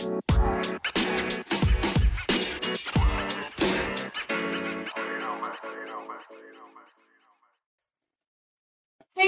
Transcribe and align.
Hey 0.00 0.08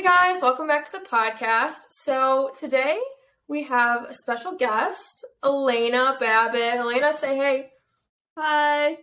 guys, 0.01 0.41
welcome 0.41 0.67
back 0.67 0.91
to 0.91 0.99
the 0.99 1.05
podcast. 1.05 1.75
So 1.91 2.53
today 2.59 2.99
we 3.49 3.65
have 3.65 4.05
a 4.05 4.15
special 4.15 4.57
guest, 4.57 5.27
Alayna 5.45 6.19
Babut. 6.19 6.79
Alayna, 6.79 7.15
say 7.17 7.37
hey. 7.37 7.71
Hi. 8.39 8.97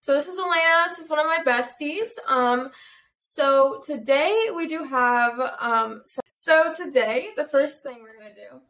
So 0.00 0.12
this 0.12 0.26
is 0.26 0.38
Alayna. 0.38 0.88
This 0.88 0.98
is 0.98 1.08
one 1.08 1.20
of 1.20 1.26
my 1.26 1.38
besties. 1.42 2.10
Um, 2.28 2.70
so 3.18 3.80
today 3.86 4.50
we 4.54 4.68
do 4.68 4.84
have 4.84 5.40
um. 5.58 6.02
So, 6.06 6.20
so 6.28 6.84
today 6.84 7.30
the 7.34 7.46
first 7.46 7.82
thing 7.82 8.02
we're 8.02 8.12
gonna 8.12 8.34
do. 8.34 8.60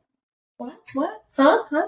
What? 0.59 0.79
What? 0.95 1.25
Huh? 1.37 1.65
Huh? 1.69 1.87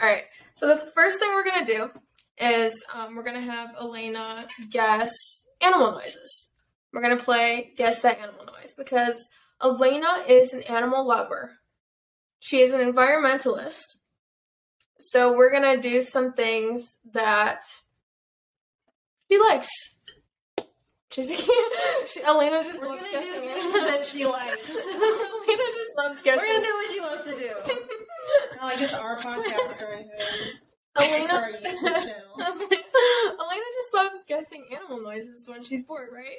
All 0.00 0.08
right. 0.08 0.24
So 0.54 0.66
the 0.66 0.90
first 0.94 1.18
thing 1.18 1.30
we're 1.32 1.44
gonna 1.44 1.66
do 1.66 1.90
is 2.38 2.72
um, 2.94 3.14
we're 3.14 3.22
gonna 3.22 3.40
have 3.40 3.70
Alayna 3.76 4.46
guess 4.70 5.12
animal 5.60 5.92
noises. 5.92 6.50
We're 6.92 7.02
gonna 7.02 7.16
play 7.16 7.72
guess 7.76 8.02
that 8.02 8.18
animal 8.18 8.44
noise 8.46 8.72
because 8.76 9.16
Alayna 9.60 10.28
is 10.28 10.52
an 10.52 10.62
animal 10.62 11.06
lover. 11.06 11.52
She 12.40 12.60
is 12.60 12.72
an 12.72 12.80
environmentalist. 12.80 13.96
So 14.98 15.36
we're 15.36 15.52
gonna 15.52 15.80
do 15.80 16.02
some 16.02 16.32
things 16.32 16.98
that 17.12 17.62
she 19.30 19.38
likes. 19.38 19.70
She's 21.12 21.28
she, 22.08 22.20
Alayna 22.22 22.64
just 22.64 22.82
We're 22.82 22.88
loves 22.88 23.06
guessing 23.10 23.40
things 23.40 23.74
that 23.74 24.04
she 24.06 24.26
likes. 24.26 24.70
Alayna 24.76 25.74
just 25.74 25.90
loves 25.96 26.22
guessing. 26.22 26.48
We're 26.48 26.54
gonna 26.54 26.66
do 26.66 26.74
what 26.74 26.90
she 26.92 27.00
wants 27.00 27.24
to 27.24 27.36
do. 27.36 27.74
Not 28.56 28.62
like 28.64 28.80
it's 28.80 28.94
our 28.94 29.18
podcast 29.18 29.82
or 29.82 29.92
anything. 29.92 30.10
Alayna. 30.98 31.32
Alayna 31.64 33.64
just 33.74 33.94
loves 33.94 34.18
guessing 34.28 34.66
animal 34.74 35.00
noises 35.02 35.44
when 35.48 35.62
she's 35.62 35.84
bored, 35.84 36.10
right? 36.12 36.36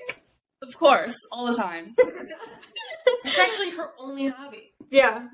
Of 0.62 0.78
course, 0.78 1.16
all 1.32 1.48
the 1.52 1.58
time. 1.58 1.96
It's 3.26 3.40
actually 3.40 3.72
her 3.72 3.90
only 4.00 4.28
hobby. 4.28 4.74
Yeah, 4.92 5.28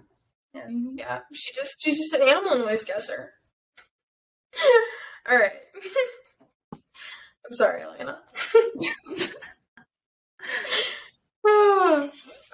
Yeah. 0.53 0.67
yeah. 0.70 1.20
She 1.33 1.52
just 1.53 1.75
she's 1.80 1.97
just 2.00 2.14
an 2.14 2.22
animal 2.27 2.58
noise 2.59 2.83
guesser. 2.86 3.33
All 5.30 5.38
right. 5.38 5.52
I'm 6.73 7.53
sorry, 7.53 7.83
Alayna. 7.83 8.20
All 11.45 12.09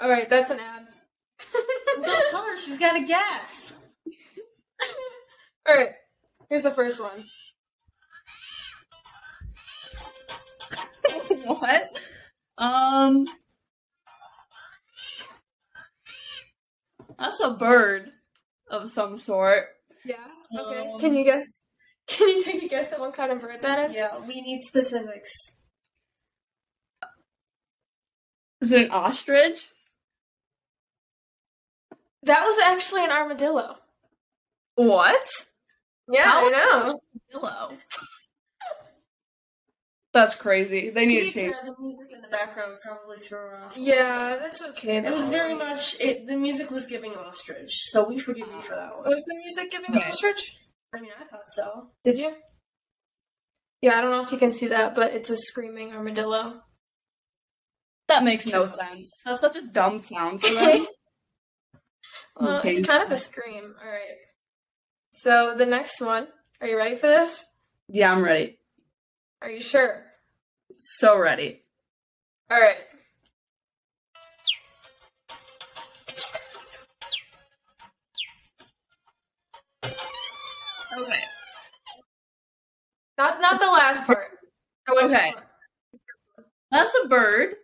right, 0.09 0.29
that's 0.29 0.49
an 0.49 0.59
ad. 0.59 0.87
Don't 2.03 2.31
tell 2.31 2.43
her 2.43 2.57
she's 2.57 2.79
got 2.79 2.93
to 2.93 3.05
guess. 3.05 3.64
All 5.67 5.75
right, 5.75 5.89
here's 6.49 6.63
the 6.63 6.71
first 6.71 6.99
one. 6.99 7.25
what? 11.45 11.97
Um. 12.57 13.27
That's 17.17 17.39
a 17.39 17.51
bird 17.51 18.11
of 18.69 18.89
some 18.89 19.17
sort. 19.17 19.67
Yeah. 20.03 20.17
Okay. 20.55 20.91
Um, 20.91 20.99
Can 20.99 21.15
you 21.15 21.23
guess? 21.23 21.45
Can 22.07 22.27
you 22.27 22.43
take 22.43 22.63
a 22.63 22.67
guess 22.67 22.93
at 22.93 22.99
what 22.99 23.13
kind 23.13 23.31
of 23.31 23.41
bird 23.41 23.61
that 23.61 23.89
is? 23.89 23.95
Yeah, 23.95 24.19
we 24.19 24.41
need 24.41 24.61
specifics. 24.61 25.31
Is 28.61 28.71
it 28.71 28.83
an 28.83 28.91
ostrich? 28.91 29.69
That 32.23 32.43
was 32.43 32.57
actually 32.63 33.05
an 33.05 33.11
armadillo. 33.11 33.77
What? 34.75 35.25
Yeah, 36.09 36.23
How- 36.23 36.47
I 36.47 36.49
know. 36.51 36.99
Pillow. 37.31 37.77
That's 40.13 40.35
crazy. 40.35 40.91
They 40.91 41.05
need 41.05 41.19
to 41.21 41.25
To 41.25 41.31
change. 41.33 41.55
fair, 41.55 41.65
the 41.65 41.75
music 41.77 42.07
in 42.13 42.21
the 42.21 42.29
background 42.29 42.77
probably 42.81 43.17
threw 43.17 43.37
her 43.37 43.63
off. 43.65 43.75
Yeah, 43.75 44.37
that's 44.41 44.63
okay. 44.63 44.97
It 44.97 45.11
was 45.11 45.27
very 45.27 45.53
much. 45.53 45.99
It, 45.99 46.25
the 46.27 46.37
music 46.37 46.71
was 46.71 46.85
giving 46.85 47.13
ostrich, 47.15 47.73
so 47.91 48.07
we 48.07 48.17
forgive 48.17 48.47
you 48.47 48.61
for 48.61 48.75
that 48.75 48.95
one. 48.95 49.03
Was 49.09 49.23
the 49.25 49.35
music 49.43 49.71
giving 49.71 49.93
Okay. 49.93 50.07
ostrich? 50.07 50.57
I 50.93 51.01
mean, 51.01 51.11
I 51.19 51.25
thought 51.25 51.49
so. 51.49 51.89
Did 52.05 52.17
you? 52.17 52.33
Yeah, 53.81 53.97
I 53.97 54.01
don't 54.01 54.11
know 54.11 54.21
if 54.21 54.31
you 54.31 54.37
can 54.37 54.53
see 54.53 54.67
that, 54.67 54.95
but 54.95 55.11
it's 55.13 55.29
a 55.29 55.35
screaming 55.35 55.91
armadillo. 55.93 56.61
That 58.07 58.23
makes 58.23 58.45
no 58.45 58.67
sense. 58.67 59.11
That's 59.25 59.41
such 59.41 59.57
a 59.57 59.67
dumb 59.67 59.99
sound 59.99 60.41
for 60.41 60.53
them. 60.53 60.85
Well, 62.39 62.57
Okay. 62.59 62.71
it's 62.75 62.87
kind 62.87 63.03
of 63.03 63.11
a 63.11 63.17
scream. 63.17 63.75
All 63.83 63.89
right. 63.91 64.15
So 65.25 65.55
the 65.57 65.65
next 65.65 66.01
one. 66.01 66.27
Are 66.61 66.67
you 66.67 66.77
ready 66.77 66.97
for 66.97 67.07
this? 67.07 67.47
yeah, 67.87 68.11
I'm 68.11 68.21
ready. 68.21 68.59
Are 69.41 69.49
you 69.49 69.59
sure? 69.59 70.03
So 70.77 71.17
ready. 71.17 71.63
All 72.51 72.61
right. 72.61 72.77
Okay. 80.95 81.23
Not 83.17 83.41
not 83.41 83.59
the 83.59 83.65
last 83.65 84.05
part. 84.05 84.27
I 84.87 84.93
went 84.93 85.09
too 85.09 85.15
Okay. 85.15 85.33
That's 86.69 86.95
a 87.03 87.07
bird. 87.07 87.55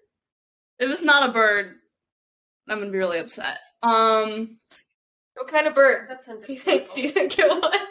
If 0.79 0.89
it's 0.89 1.03
not 1.03 1.29
a 1.29 1.31
bird, 1.31 1.75
I'm 2.67 2.79
gonna 2.79 2.89
be 2.89 2.97
really 2.97 3.19
upset. 3.19 3.59
Um, 3.83 4.57
What 5.35 5.47
kind 5.47 5.67
of 5.67 5.75
bird? 5.75 6.07
That's 6.09 6.25
Do 6.47 6.53
you 6.53 6.59
think? 6.59 6.93
Do 6.93 7.01
you 7.01 7.09
think 7.09 7.37
it 7.39 7.47
was? 7.47 7.81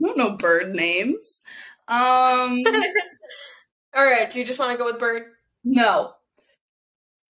I 0.00 0.06
don't 0.06 0.16
know 0.16 0.36
bird 0.36 0.74
names. 0.74 1.42
Um, 1.88 2.62
All 3.94 4.04
right. 4.04 4.30
Do 4.30 4.38
you 4.38 4.44
just 4.44 4.58
want 4.58 4.72
to 4.72 4.78
go 4.78 4.84
with 4.84 5.00
bird? 5.00 5.24
no. 5.64 6.12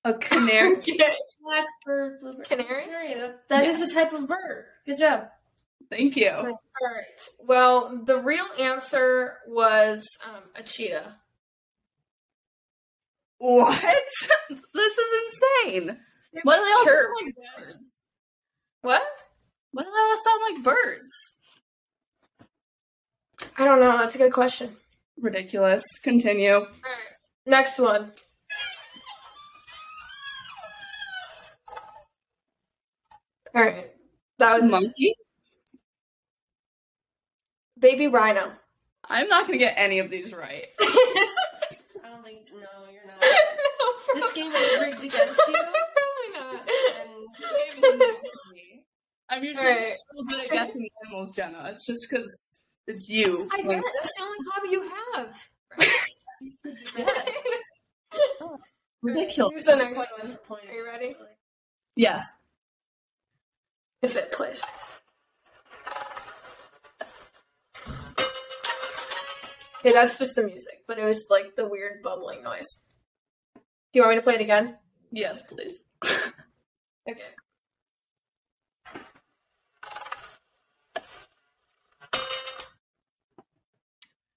A 0.05 0.15
canary. 0.15 0.77
Okay. 0.79 0.99
Blackbird, 1.43 2.21
bluebird, 2.21 2.47
Canary? 2.49 2.84
Canary. 2.84 3.15
That, 3.15 3.49
that 3.49 3.65
is 3.65 3.79
Yes. 3.79 3.91
a 3.93 3.95
type 3.95 4.12
of 4.12 4.29
bird. 4.29 4.67
Good 4.85 4.99
job. 4.99 5.29
Thank 5.91 6.15
you. 6.17 6.31
All 6.31 6.45
right. 6.45 7.21
Well, 7.43 8.03
the 8.05 8.19
real 8.19 8.45
answer 8.61 9.39
was 9.49 10.06
um, 10.27 10.43
a 10.55 10.62
cheetah. 10.62 11.17
What? 13.39 13.83
this 14.50 14.99
is 14.99 15.43
insane. 15.73 15.99
What 16.43 16.56
do 16.56 16.65
they 16.65 16.72
all 16.72 16.84
Sure. 16.84 17.05
sound 17.16 17.16
like 17.27 17.34
birds? 17.66 18.09
What? 18.83 19.03
What 19.72 19.84
do 19.84 19.91
they 19.91 19.99
all 19.99 20.19
sound 20.19 20.41
like 20.55 20.65
birds? 20.65 21.15
I 23.56 23.65
don't 23.65 23.81
know. 23.81 23.99
That's 23.99 24.15
a 24.15 24.19
good 24.19 24.33
question. 24.33 24.77
Ridiculous. 25.21 25.84
Continue. 26.03 26.55
All 26.55 26.61
right. 26.65 27.15
Next 27.47 27.78
one. 27.78 28.12
All 33.55 33.62
right. 33.62 33.91
That 34.38 34.56
was 34.61 34.71
Monkey? 34.71 35.15
baby 37.78 38.09
rhino. 38.09 38.53
I'm 39.09 39.28
not 39.28 39.47
gonna 39.47 39.59
get 39.59 39.75
any 39.77 40.00
of 40.00 40.11
these 40.11 40.33
right. 40.33 40.67
I 40.81 41.25
don't 42.05 42.22
think. 42.25 42.41
No, 42.53 42.91
you're 42.93 43.06
not. 43.06 43.21
no, 44.15 44.21
This 44.21 44.33
game 44.33 44.53
is 44.53 44.81
rigged 44.81 45.05
against 45.05 45.41
you. 45.49 45.55
Probably 46.65 47.99
not. 47.99 48.01
And 48.01 48.81
I'm 49.31 49.45
usually 49.45 49.67
Alright. 49.67 49.83
so 49.83 50.25
good 50.29 50.45
at 50.45 50.51
guessing 50.51 50.83
the 50.83 50.91
animals, 51.05 51.33
Jenna. 51.37 51.71
It's 51.73 51.87
just 51.87 52.07
because 52.09 52.63
it's 52.87 53.09
you. 53.09 53.49
I 53.53 53.57
Like, 53.63 53.83
bet 53.83 53.93
that's 53.95 54.15
the 54.17 54.23
only 54.25 54.39
hobby 54.53 54.69
you 54.71 54.91
have. 55.15 55.51
yes. 56.97 57.45
ridiculous. 59.03 59.53
Here's 59.53 59.65
the 59.67 59.77
next 59.77 59.97
Point 59.97 60.09
one. 60.19 60.37
point. 60.49 60.71
Are 60.71 60.73
you 60.75 60.87
ready? 60.87 61.15
Yes. 61.97 62.25
If 64.01 64.17
it 64.17 64.33
plays. 64.33 64.65
Okay, 69.81 69.93
that's 69.93 70.19
just 70.19 70.35
the 70.35 70.43
music, 70.43 70.82
but 70.88 70.99
it 70.99 71.05
was 71.05 71.25
like 71.31 71.55
the 71.55 71.67
weird 71.69 72.03
bubbling 72.03 72.43
noise. 72.43 72.87
Do 73.55 73.61
you 73.94 74.03
want 74.03 74.12
me 74.15 74.17
to 74.17 74.23
play 74.23 74.35
it 74.35 74.41
again? 74.41 74.77
Yes, 75.12 75.43
please. 75.43 75.85
Okay. 77.08 77.22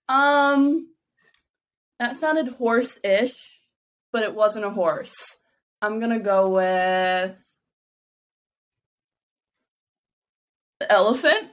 Um, 0.08 0.88
that 2.00 2.16
sounded 2.16 2.50
horse-ish, 2.50 3.60
but 4.12 4.24
it 4.24 4.36
wasn't 4.36 4.66
a 4.66 4.70
horse. 4.70 5.38
I'm 5.82 6.00
gonna 6.00 6.20
go 6.20 6.50
with 6.50 7.38
the 10.80 10.92
elephant. 10.92 11.48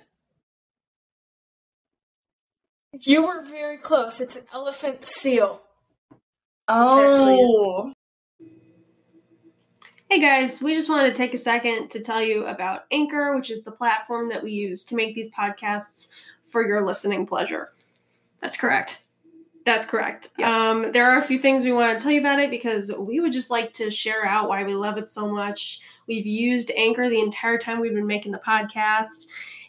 You 2.92 3.26
were 3.26 3.44
very 3.44 3.78
close. 3.78 4.20
It's 4.20 4.36
an 4.36 4.46
elephant 4.52 5.04
seal. 5.04 5.62
Oh, 6.66 7.92
Hey 10.10 10.20
guys, 10.20 10.62
we 10.62 10.74
just 10.74 10.88
wanted 10.88 11.10
to 11.10 11.14
take 11.14 11.34
a 11.34 11.38
second 11.38 11.90
to 11.90 12.00
tell 12.00 12.22
you 12.22 12.46
about 12.46 12.86
Anchor, 12.90 13.36
which 13.36 13.50
is 13.50 13.62
the 13.62 13.70
platform 13.70 14.30
that 14.30 14.42
we 14.42 14.52
use 14.52 14.82
to 14.84 14.94
make 14.94 15.14
these 15.14 15.30
podcasts 15.30 16.08
for 16.46 16.66
your 16.66 16.86
listening 16.86 17.26
pleasure. 17.26 17.74
That's 18.40 18.56
correct. 18.56 19.02
That's 19.66 19.84
correct. 19.84 20.30
Um, 20.42 20.92
there 20.92 21.10
are 21.10 21.18
a 21.18 21.22
few 21.22 21.38
things 21.38 21.62
we 21.62 21.72
want 21.72 21.98
to 21.98 22.02
tell 22.02 22.10
you 22.10 22.20
about 22.20 22.38
it 22.38 22.48
because 22.48 22.90
we 22.90 23.20
would 23.20 23.34
just 23.34 23.50
like 23.50 23.74
to 23.74 23.90
share 23.90 24.24
out 24.24 24.48
why 24.48 24.64
we 24.64 24.74
love 24.74 24.96
it 24.96 25.10
so 25.10 25.28
much. 25.28 25.78
We've 26.06 26.24
used 26.24 26.70
Anchor 26.74 27.10
the 27.10 27.20
entire 27.20 27.58
time 27.58 27.78
we've 27.78 27.92
been 27.92 28.06
making 28.06 28.32
the 28.32 28.38
podcast, 28.38 29.26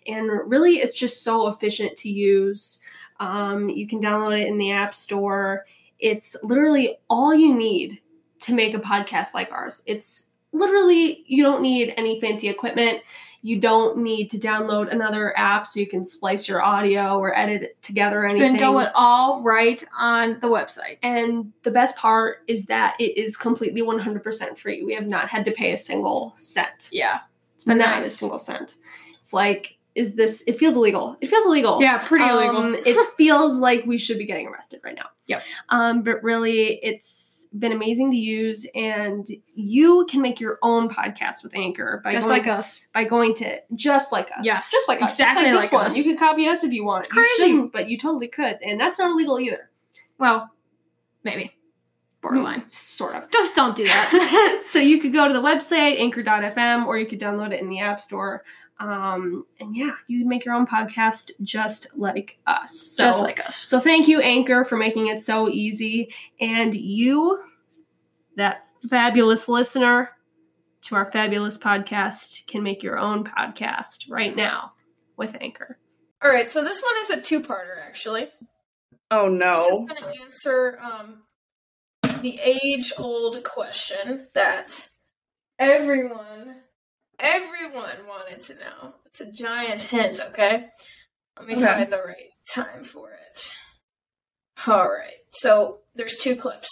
and 0.08 0.32
really 0.50 0.76
it's 0.76 0.98
just 0.98 1.22
so 1.22 1.50
efficient 1.50 1.98
to 1.98 2.10
use. 2.10 2.80
Um, 3.20 3.68
you 3.68 3.90
can 3.90 4.00
download 4.00 4.40
it 4.40 4.48
in 4.48 4.58
the 4.58 4.72
App 4.72 4.94
Store. 4.94 5.66
It's 6.00 6.38
literally 6.44 6.96
all 7.10 7.36
you 7.36 7.54
need 7.54 8.00
to 8.40 8.54
make 8.54 8.74
a 8.74 8.80
podcast 8.80 9.34
like 9.34 9.52
ours. 9.52 9.84
It's 9.86 10.28
literally, 10.52 11.24
you 11.28 11.44
don't 11.44 11.62
need 11.62 11.94
any 11.98 12.20
fancy 12.20 12.50
equipment. 12.50 13.02
You 13.42 13.60
don't 13.60 14.00
need 14.00 14.30
to 14.32 14.38
download 14.38 14.92
another 14.92 15.38
app 15.38 15.66
so 15.66 15.80
you 15.80 15.88
can 15.88 16.06
splice 16.06 16.48
your 16.48 16.62
audio 16.62 17.18
or 17.18 17.38
edit 17.38 17.62
it 17.62 17.82
together 17.82 18.26
or 18.26 18.28
You 18.28 18.38
can 18.38 18.58
do 18.58 18.80
it 18.80 18.92
all 18.94 19.42
right 19.42 19.82
on 19.98 20.40
the 20.42 20.48
website. 20.48 20.98
And 21.04 21.54
the 21.64 21.72
best 21.72 21.96
part 21.96 22.40
is 22.48 22.66
that 22.66 22.96
it 23.00 23.18
is 23.18 23.38
completely 23.38 23.82
100% 23.82 24.58
free. 24.58 24.84
We 24.84 24.94
have 24.94 25.08
not 25.08 25.30
had 25.30 25.46
to 25.46 25.52
pay 25.52 25.72
a 25.72 25.78
single 25.78 26.34
cent. 26.38 26.90
Yeah. 26.92 27.20
It's 27.56 27.64
been 27.64 27.78
not 27.78 28.02
a 28.02 28.04
single 28.04 28.40
cent. 28.40 28.76
It's 29.22 29.32
like, 29.32 29.78
is 29.96 30.16
this, 30.16 30.44
it 30.46 30.60
feels 30.60 30.76
illegal. 30.76 31.16
It 31.22 31.28
feels 31.30 31.46
illegal. 31.46 31.82
Yeah, 31.82 32.06
pretty 32.06 32.26
illegal. 32.26 32.58
Um, 32.58 32.76
it 32.86 32.98
feels 33.16 33.58
like 33.58 33.86
we 33.86 33.98
should 33.98 34.18
be 34.18 34.26
getting 34.26 34.48
arrested 34.48 34.82
right 34.84 34.96
now. 34.96 35.06
Yeah. 35.28 35.42
Um, 35.70 36.02
but 36.02 36.24
really, 36.24 36.80
it's 36.82 37.39
been 37.58 37.72
amazing 37.72 38.12
to 38.12 38.18
use, 38.18 38.68
and 38.76 39.28
you 39.56 40.06
can 40.10 40.22
make 40.22 40.40
your 40.40 40.60
own 40.62 40.90
podcast 40.90 41.44
with 41.44 41.56
Anchor 41.56 42.02
by 42.04 42.12
Just 42.12 42.28
going, 42.28 42.40
like 42.40 42.48
us. 42.48 42.82
by 42.94 43.04
going 43.04 43.34
to 43.36 43.60
just 43.76 44.12
like 44.12 44.28
us. 44.28 44.44
Yes, 44.44 44.72
just 44.72 44.88
like 44.88 45.02
us. 45.02 45.18
Just 45.18 45.20
exactly 45.20 45.46
like 45.46 45.54
this 45.54 45.64
like 45.64 45.72
one. 45.72 45.86
us. 45.88 45.98
You 45.98 46.04
can 46.04 46.18
copy 46.18 46.48
us 46.48 46.64
if 46.64 46.72
you 46.72 46.84
want. 46.84 47.06
It's 47.06 47.14
crazy. 47.14 47.30
shouldn't, 47.38 47.74
but 47.74 47.90
you 47.90 47.98
totally 47.98 48.28
could, 48.28 48.60
and 48.62 48.80
that's 48.80 49.00
not 49.00 49.12
illegal 49.12 49.40
either. 49.40 49.70
Well, 50.18 50.50
maybe. 51.24 51.56
Borderline. 52.22 52.62
Mm, 52.62 52.74
sort 52.74 53.16
of. 53.16 53.32
Just 53.32 53.56
don't 53.56 53.76
do 53.76 53.86
that. 53.86 54.62
so 54.70 54.78
you 54.80 55.00
could 55.00 55.14
go 55.14 55.28
to 55.28 55.34
the 55.34 55.42
website 55.42 56.00
anchor.fm 56.00 56.86
or 56.86 56.98
you 56.98 57.06
could 57.06 57.20
download 57.20 57.54
it 57.54 57.62
in 57.62 57.70
the 57.70 57.80
app 57.80 58.02
store 58.02 58.44
um, 58.80 59.46
and 59.60 59.76
yeah 59.76 59.92
you'd 60.08 60.26
make 60.28 60.46
your 60.46 60.54
own 60.56 60.66
podcast 60.66 61.32
just 61.42 61.88
like 61.96 62.38
us 62.48 62.80
so 62.80 63.04
Just 63.04 63.20
like 63.22 63.46
us. 63.46 63.56
so 63.56 63.80
thank 63.80 64.08
you 64.08 64.22
anchor 64.22 64.64
for 64.64 64.78
making 64.78 65.08
it 65.08 65.22
so 65.22 65.50
easy 65.50 66.14
and 66.40 66.74
you 66.76 67.40
that 68.38 68.64
fabulous 68.90 69.48
listener 69.50 70.12
to 70.82 70.96
our 70.96 71.12
fabulous 71.12 71.58
podcast 71.58 72.48
can 72.48 72.64
make 72.64 72.82
your 72.84 72.98
own 72.98 73.24
podcast 73.26 74.10
right 74.10 74.36
now 74.36 74.72
with 75.18 75.36
anchor 75.42 75.78
All 76.24 76.32
right, 76.32 76.50
so 76.50 76.64
this 76.64 76.82
one 76.82 76.94
is 77.04 77.10
a 77.10 77.22
two-parter 77.22 77.78
actually. 77.86 78.30
Oh 79.12 79.26
This 79.30 79.66
is 79.66 79.80
no. 79.82 79.86
going 79.88 80.02
to 80.14 80.22
answer 80.24 80.80
um, 80.82 81.24
the 82.22 82.40
age-old 82.42 83.44
question 83.44 84.28
that 84.34 84.90
everyone, 85.58 86.59
everyone 87.20 88.08
wanted 88.08 88.40
to 88.42 88.56
know. 88.56 88.94
It's 89.06 89.22
a 89.22 89.32
giant 89.32 89.82
hint. 89.82 90.20
Okay, 90.30 90.68
let 91.38 91.48
me 91.48 91.56
Okay. 91.56 91.64
find 91.64 91.92
the 91.92 92.02
right 92.02 92.30
time 92.54 92.84
for 92.84 93.12
it. 93.12 93.52
All 94.68 94.90
right, 94.90 95.20
so 95.32 95.80
there's 95.96 96.18
two 96.18 96.36
clips. 96.36 96.70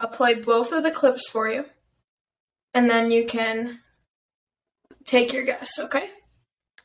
I'll 0.00 0.08
play 0.08 0.34
both 0.34 0.72
of 0.72 0.82
the 0.82 0.90
clips 0.90 1.28
for 1.28 1.48
you, 1.48 1.64
and 2.72 2.88
then 2.90 3.10
you 3.10 3.26
can 3.26 3.80
take 5.04 5.32
your 5.32 5.44
guess. 5.44 5.78
Okay. 5.78 6.10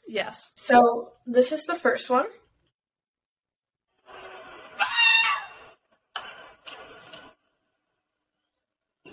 Yes. 0.08 0.52
So 0.56 1.14
this 1.28 1.52
is 1.52 1.66
the 1.66 1.76
first 1.76 2.10
one. 2.10 2.26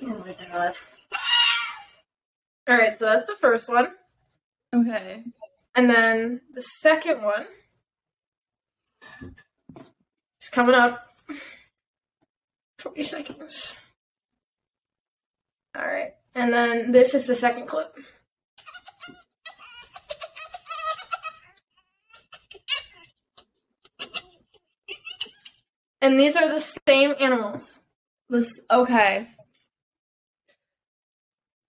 Oh 0.02 0.24
my 0.24 0.36
god. 0.50 0.74
All 2.68 2.76
right, 2.76 2.98
so 2.98 3.04
that's 3.04 3.26
the 3.26 3.36
first 3.40 3.68
one. 3.68 3.92
Okay. 4.74 5.22
And 5.74 5.88
then 5.88 6.40
the 6.52 6.62
second 6.62 7.22
one 7.22 7.46
is 10.40 10.48
coming 10.50 10.74
up. 10.74 11.06
40 12.78 13.02
seconds. 13.02 13.76
All 15.76 15.86
right. 15.86 16.14
And 16.34 16.52
then 16.52 16.92
this 16.92 17.14
is 17.14 17.26
the 17.26 17.34
second 17.34 17.66
clip. 17.66 17.94
And 26.00 26.18
these 26.18 26.36
are 26.36 26.48
the 26.48 26.64
same 26.88 27.14
animals. 27.18 27.80
This 28.28 28.48
okay. 28.70 29.28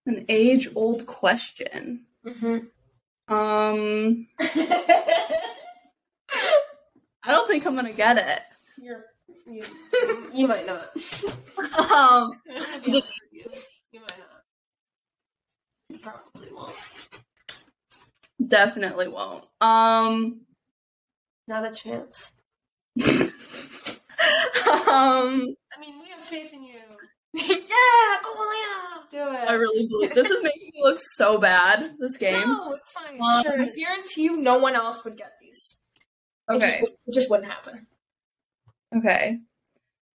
An 0.07 0.25
age 0.30 0.69
old 0.74 1.06
question. 1.06 2.06
Mm-hmm. 2.25 3.33
Um 3.33 4.27
I 4.39 5.42
don't 7.27 7.48
think 7.48 7.65
I'm 7.65 7.75
gonna 7.75 7.92
get 7.94 8.18
it. 8.18 8.39
You're, 8.81 9.04
you, 9.45 9.63
you 10.33 10.48
might 10.48 10.65
not. 10.65 10.92
Um 11.92 12.39
you, 12.86 13.01
you 13.92 14.00
might 14.00 14.18
not. 14.18 14.44
You 15.89 16.00
probably 16.00 16.54
won't. 16.54 16.75
definitely 18.48 19.09
won't. 19.09 19.44
Um 19.62 20.42
Not 21.50 21.69
a 21.69 21.75
chance. 21.75 22.31
um 23.04 23.33
I 24.89 25.75
mean, 25.81 26.00
we 26.01 26.07
have 26.12 26.21
faith 26.21 26.54
in 26.54 26.63
you. 26.63 26.80
yeah, 27.33 28.18
go 28.24 28.33
Alayna! 28.33 28.67
Do 29.12 29.18
it. 29.19 29.50
I 29.50 29.54
really 29.54 29.88
believe 29.88 30.13
this 30.13 30.30
is 30.30 30.44
making 30.44 30.71
me 30.74 30.81
look 30.83 31.00
so 31.00 31.38
bad, 31.38 31.95
this 32.00 32.18
game. 32.18 32.39
No, 32.42 32.74
it's 32.74 32.92
fine. 32.92 33.19
Um, 33.21 33.44
sure. 33.44 33.62
I 33.62 33.69
guarantee 33.69 34.24
you 34.24 34.38
no 34.38 34.57
one 34.57 34.75
else 34.75 35.04
would 35.06 35.18
get 35.18 35.33
these. 35.42 35.80
It, 36.50 36.59
just, 36.59 36.75
Okay. 36.77 36.86
it 37.07 37.13
just 37.13 37.30
wouldn't 37.30 37.50
happen. 37.50 37.88
Okay. 38.95 39.39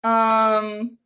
Um 0.04 0.98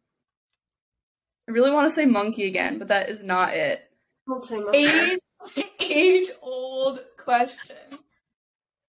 I 1.49 1.51
really 1.53 1.71
want 1.73 1.89
to 1.89 1.95
say 1.95 2.07
monkey 2.07 2.45
again, 2.47 2.79
but 2.79 2.89
that 2.89 3.09
is 3.11 3.23
not 3.23 3.55
it. 3.55 3.83
Don't 4.29 4.45
say 4.45 4.59
monkey. 4.59 4.79
Age, 4.79 5.19
age 5.81 6.29
old 6.41 7.01
question. 7.19 7.77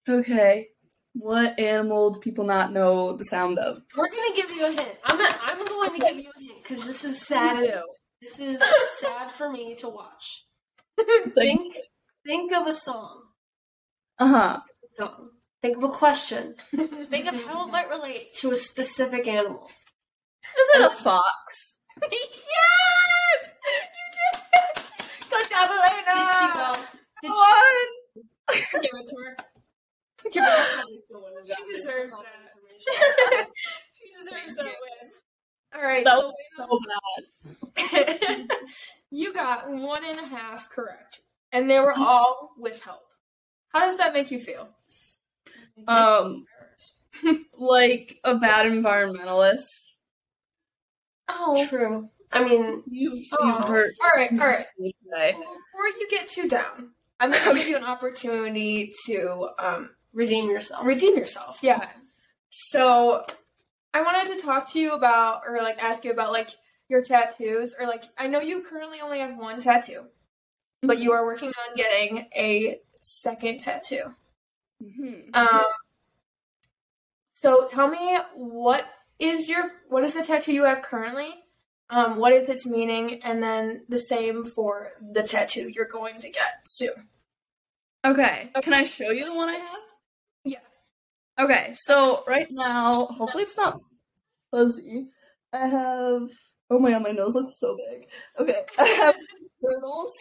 Okay. 0.08 0.68
What 1.14 1.60
animal 1.60 2.10
do 2.12 2.20
people 2.20 2.46
not 2.46 2.72
know 2.74 3.14
the 3.16 3.26
sound 3.26 3.60
of? 3.60 3.82
We're 3.96 4.08
gonna 4.10 4.36
give 4.36 4.50
you 4.52 4.66
a 4.66 4.72
hint. 4.72 4.98
I'm 5.06 5.18
gonna, 5.18 5.38
I'm 5.44 5.66
going 5.66 6.00
to 6.00 6.06
give 6.08 6.18
you 6.18 6.32
a 6.36 6.40
hint 6.40 6.64
because 6.64 6.86
this 6.86 7.04
is 7.04 7.22
sad. 7.22 7.82
This 8.24 8.40
is 8.40 8.62
sad 9.00 9.32
for 9.34 9.52
me 9.52 9.76
to 9.76 9.90
watch. 9.90 10.46
Think, 11.36 11.74
think 12.26 12.54
of 12.54 12.68
a 12.68 12.74
song. 12.74 13.24
Uh-huh. 14.18 14.60
Song. 14.92 15.30
Think 15.62 15.78
of 15.78 15.84
a 15.84 15.90
question. 15.90 16.56
Think 17.10 17.28
of 17.28 17.36
how 17.46 17.68
it 17.68 17.72
might 17.72 17.90
relate 17.90 18.34
to 18.38 18.52
a 18.52 18.56
specific 18.58 19.28
animal. 19.28 19.70
Is 20.44 20.70
it 20.76 20.82
a 20.82 20.90
fox? 20.90 21.78
yes! 22.12 22.22
You 23.66 24.08
did! 24.14 24.84
Good 25.30 25.50
job, 25.50 25.70
Did 25.70 26.30
she 26.40 26.48
go? 26.54 26.76
Did 27.22 27.30
What? 27.32 27.88
Give 28.82 28.92
it 28.94 29.08
to 29.10 29.16
her. 29.24 29.38
she, 30.24 30.30
give 30.32 30.44
her 30.44 30.66
probably 30.76 31.00
still 31.00 31.24
She 31.46 31.74
deserves 31.74 32.14
that. 32.14 33.48
she 33.94 34.12
deserves 34.18 34.56
that 34.56 34.66
you. 34.66 34.74
Win. 35.74 35.82
Alright, 35.84 36.06
That 36.06 36.20
so 36.20 36.34
was 36.58 36.84
so 37.86 37.92
bad. 37.92 38.48
you 39.12 39.34
got 39.34 39.70
one 39.72 40.04
and 40.06 40.20
a 40.20 40.26
half 40.26 40.70
correct. 40.70 41.22
And 41.52 41.70
they 41.70 41.80
were 41.80 41.94
all 41.96 42.52
with 42.58 42.82
help. 42.84 43.02
How 43.70 43.82
does 43.82 43.98
that 43.98 44.14
make 44.14 44.32
you 44.32 44.40
feel? 44.40 44.70
Um, 45.88 46.46
like 47.58 48.20
a 48.24 48.36
bad 48.36 48.66
environmentalist. 48.72 49.66
Oh. 51.30 51.66
True. 51.68 52.10
I 52.32 52.44
mean, 52.44 52.84
You've 52.88 53.24
Oh. 53.40 53.46
you've 53.48 53.68
hurt. 53.68 53.94
Alright, 54.04 54.32
alright. 54.34 54.66
today. 54.78 55.32
Before 55.32 55.88
you 56.00 56.08
get 56.10 56.28
too 56.28 56.48
down, 56.50 56.92
I'm 57.20 57.32
gonna 57.32 57.54
give 57.60 57.68
you 57.68 57.78
an 57.78 57.84
opportunity 57.84 58.92
to 59.06 59.50
um 59.60 59.90
redeem 60.14 60.50
yourself. 60.50 60.86
redeem 60.86 61.16
yourself. 61.18 61.60
Yeah. 61.62 61.88
So 62.50 63.26
I 63.94 64.02
wanted 64.02 64.36
to 64.36 64.42
talk 64.42 64.72
to 64.72 64.80
you 64.80 64.94
about 64.94 65.42
or 65.48 65.58
like 65.62 65.82
ask 65.82 66.04
you 66.04 66.12
about 66.12 66.32
like 66.32 66.50
your 66.90 67.02
tattoos 67.02 67.76
or 67.80 67.88
like 67.88 68.04
I 68.18 68.28
know 68.28 68.40
you 68.40 68.62
currently 68.64 69.00
only 69.02 69.20
have 69.20 69.38
one 69.38 69.62
tattoo, 69.62 70.06
but 70.82 71.00
you 71.00 71.12
are 71.12 71.26
working 71.26 71.50
on 71.50 71.76
getting 71.76 72.28
a 72.36 72.80
second 73.02 73.60
tattoo. 73.60 74.16
Mhm. 74.82 75.36
Um 75.36 75.64
so 77.34 77.68
tell 77.68 77.88
me 77.88 78.18
what 78.36 78.86
is 79.20 79.48
your 79.48 79.72
what 79.90 80.04
is 80.04 80.14
the 80.14 80.24
tattoo 80.24 80.54
you 80.54 80.64
have 80.64 80.82
currently 80.82 81.44
um, 81.94 82.18
what 82.18 82.34
is 82.34 82.50
its 82.50 82.66
meaning, 82.66 83.22
and 83.24 83.42
then 83.44 83.84
the 83.88 84.00
same 84.00 84.46
for 84.46 84.94
the 85.14 85.22
tattoo 85.22 85.70
you're 85.70 85.86
going 85.86 86.20
to 86.22 86.30
get 86.30 86.62
soon. 86.66 87.10
Okay. 88.04 88.50
Can 88.62 88.74
I 88.74 88.84
show 88.84 89.12
you 89.12 89.26
the 89.26 89.36
one 89.36 89.50
I 89.50 89.58
have? 89.58 89.80
Yeah. 90.44 90.58
Okay, 91.44 91.74
so 91.78 92.24
right 92.26 92.48
now, 92.50 93.08
hopefully 93.08 93.44
it's 93.44 93.58
not 93.58 93.82
fuzzy. 94.52 95.10
I 95.52 95.68
have 95.68 96.30
oh 96.70 96.80
my 96.80 96.92
god, 96.92 97.04
my 97.04 97.12
nose 97.12 97.36
looks 97.36 97.60
so 97.60 97.76
big. 97.76 98.08
Okay, 98.40 98.62
I 98.80 98.88
have 98.88 99.16
turtles. 99.62 100.14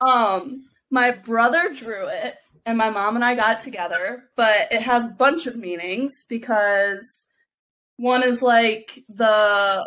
Um, 0.00 0.64
my 0.90 1.10
brother 1.10 1.70
drew 1.74 2.08
it, 2.08 2.34
and 2.64 2.78
my 2.78 2.88
mom 2.88 3.16
and 3.16 3.24
I 3.24 3.34
got 3.34 3.58
it 3.58 3.62
together, 3.64 4.24
but 4.36 4.72
it 4.72 4.80
has 4.80 5.06
a 5.06 5.14
bunch 5.14 5.46
of 5.46 5.56
meanings 5.56 6.24
because 6.30 7.26
one 7.98 8.22
is 8.22 8.40
like 8.42 8.98
the 9.10 9.86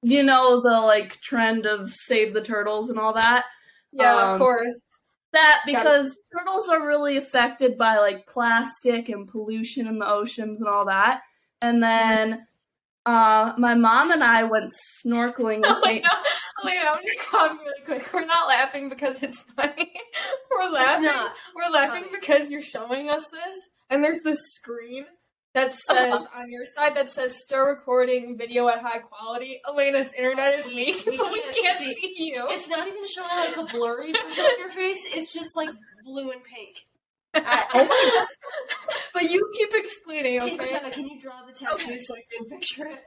you 0.00 0.22
know 0.22 0.62
the 0.62 0.80
like 0.80 1.20
trend 1.20 1.66
of 1.66 1.92
save 1.92 2.32
the 2.32 2.40
turtles 2.42 2.88
and 2.88 2.98
all 2.98 3.12
that. 3.12 3.44
Yeah, 3.92 4.16
Um, 4.16 4.32
of 4.32 4.38
course. 4.38 4.86
That 5.32 5.60
because 5.66 6.18
turtles 6.32 6.68
are 6.68 6.86
really 6.86 7.16
affected 7.16 7.76
by 7.76 7.98
like 7.98 8.26
plastic 8.26 9.08
and 9.08 9.28
pollution 9.28 9.86
in 9.86 9.98
the 9.98 10.08
oceans 10.08 10.58
and 10.58 10.68
all 10.68 10.86
that. 10.86 11.20
And 11.60 11.82
then 11.82 12.46
uh 13.04 13.52
my 13.58 13.74
mom 13.74 14.10
and 14.10 14.24
I 14.24 14.44
went 14.44 14.70
snorkeling 15.04 15.60
with 15.62 15.70
Oh 15.70 15.80
my 15.84 15.98
god! 15.98 16.10
Oh 16.12 16.64
my 16.64 16.74
god! 16.74 16.98
I'm 16.98 17.04
just 17.06 17.20
coughing 17.28 17.58
really 17.58 17.84
quick. 17.84 18.12
We're 18.12 18.24
not 18.24 18.48
laughing 18.48 18.88
because 18.88 19.22
it's 19.22 19.40
funny. 19.40 19.92
We're 20.50 20.70
laughing. 20.70 21.30
We're 21.54 21.70
laughing 21.72 22.04
funny. 22.04 22.18
because 22.20 22.50
you're 22.50 22.62
showing 22.62 23.10
us 23.10 23.24
this, 23.30 23.56
and 23.90 24.02
there's 24.02 24.22
this 24.22 24.38
screen 24.54 25.04
that 25.58 25.74
says 25.86 26.12
on 26.34 26.50
your 26.50 26.64
side 26.66 26.96
that 26.96 27.10
says 27.10 27.36
"still 27.42 27.64
recording 27.66 28.36
video 28.38 28.68
at 28.68 28.80
high 28.80 28.98
quality." 29.00 29.60
Alayna's 29.66 30.12
internet 30.14 30.58
is 30.60 30.66
weak, 30.66 31.04
we 31.06 31.16
but 31.18 31.32
we 31.32 31.40
can't 31.42 31.56
can't 31.56 31.78
see. 31.78 31.94
see, 31.94 32.14
you. 32.34 32.46
It's 32.48 32.68
not 32.68 32.86
even 32.88 33.02
showing 33.06 33.28
like 33.28 33.56
a 33.56 33.64
blurry 33.76 34.12
version 34.12 34.44
of 34.44 34.58
your 34.58 34.70
face. 34.70 35.00
It's 35.14 35.32
just 35.32 35.56
like 35.56 35.70
blue 36.04 36.30
and 36.30 36.42
pink. 36.44 36.76
I- 37.34 38.26
but 39.14 39.22
you 39.30 39.50
keep 39.56 39.70
explaining, 39.74 40.40
Can, 40.40 40.60
okay? 40.60 40.72
Jenna, 40.72 40.90
can 40.90 41.06
you 41.08 41.20
draw 41.20 41.44
the 41.46 41.52
tattoo 41.52 41.98
so 42.00 42.14
I 42.14 42.22
can 42.36 42.48
picture 42.48 42.86
it? 42.86 43.00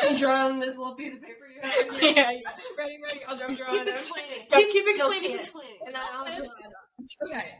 Can 0.00 0.12
you 0.12 0.18
draw 0.18 0.46
on 0.46 0.58
this 0.60 0.76
little 0.78 0.94
piece 0.94 1.14
of 1.16 1.22
paper 1.22 1.46
you 1.54 1.60
have? 1.60 2.02
yeah, 2.02 2.30
yeah. 2.30 2.38
Ready, 2.78 2.96
ready. 3.02 3.20
I'll, 3.26 3.34
I'm 3.42 3.48
Keep 3.56 3.60
it. 3.70 3.88
explaining. 3.88 4.38
Keep 4.50 4.84
No, 4.84 4.90
explaining. 5.10 5.30
keep 5.30 5.40
explaining. 5.40 5.78
And 5.86 5.96
I'll 5.96 6.24
draw. 6.24 7.28
Okay. 7.30 7.54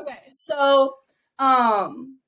Okay. 0.00 0.18
So, 0.32 0.94
um, 1.38 2.18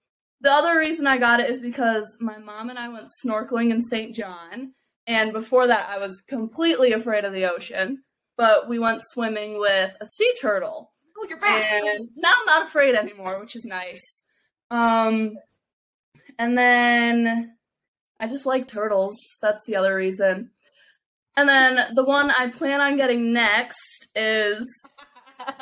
the 0.40 0.50
other 0.52 0.78
reason 0.78 1.06
I 1.06 1.16
got 1.18 1.40
it 1.40 1.50
is 1.50 1.60
because 1.62 2.16
my 2.20 2.38
mom 2.38 2.70
and 2.70 2.78
I 2.78 2.88
went 2.88 3.08
snorkeling 3.24 3.70
in 3.70 3.80
St. 3.82 4.14
John, 4.14 4.72
and 5.06 5.32
before 5.32 5.66
that, 5.68 5.88
I 5.88 5.98
was 5.98 6.20
completely 6.28 6.92
afraid 6.92 7.24
of 7.24 7.32
the 7.32 7.46
ocean. 7.46 8.02
But 8.36 8.68
we 8.68 8.78
went 8.78 9.00
swimming 9.02 9.58
with 9.58 9.92
a 10.00 10.04
sea 10.06 10.32
turtle, 10.40 10.92
Oh, 11.16 11.26
you're 11.28 11.40
back. 11.40 11.70
and 11.72 12.08
now 12.16 12.32
I'm 12.38 12.44
not 12.44 12.68
afraid 12.68 12.94
anymore, 12.94 13.40
which 13.40 13.56
is 13.56 13.64
nice. 13.64 14.26
Um, 14.70 15.32
and 16.38 16.58
then 16.58 17.56
I 18.20 18.26
just 18.28 18.44
like 18.44 18.68
turtles. 18.68 19.16
That's 19.40 19.64
the 19.66 19.76
other 19.76 19.94
reason. 19.96 20.50
And 21.38 21.48
then 21.48 21.94
the 21.94 22.04
one 22.04 22.30
I 22.38 22.48
plan 22.48 22.82
on 22.82 22.96
getting 22.98 23.32
next 23.32 24.08
is 24.14 24.66
I 25.38 25.54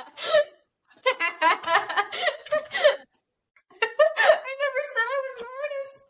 never 4.60 4.82
said 4.94 5.06
I 5.06 5.18
was 5.22 5.36
an 5.40 5.46
artist. 5.62 6.04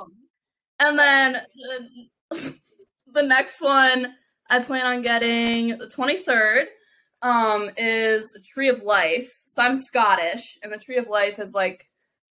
Um, 0.00 0.08
and 0.88 0.98
then 0.98 1.42
the, 2.30 2.54
the 3.12 3.22
next 3.22 3.60
one 3.60 4.14
I 4.50 4.60
plan 4.60 4.86
on 4.86 5.02
getting 5.02 5.78
the 5.78 5.86
23rd 5.86 6.64
um, 7.22 7.70
is 7.76 8.34
a 8.34 8.40
Tree 8.40 8.68
of 8.68 8.82
Life. 8.82 9.30
So 9.46 9.62
I'm 9.62 9.78
Scottish, 9.78 10.58
and 10.62 10.72
the 10.72 10.78
Tree 10.78 10.96
of 10.96 11.08
Life 11.08 11.38
is 11.38 11.52
like 11.52 11.86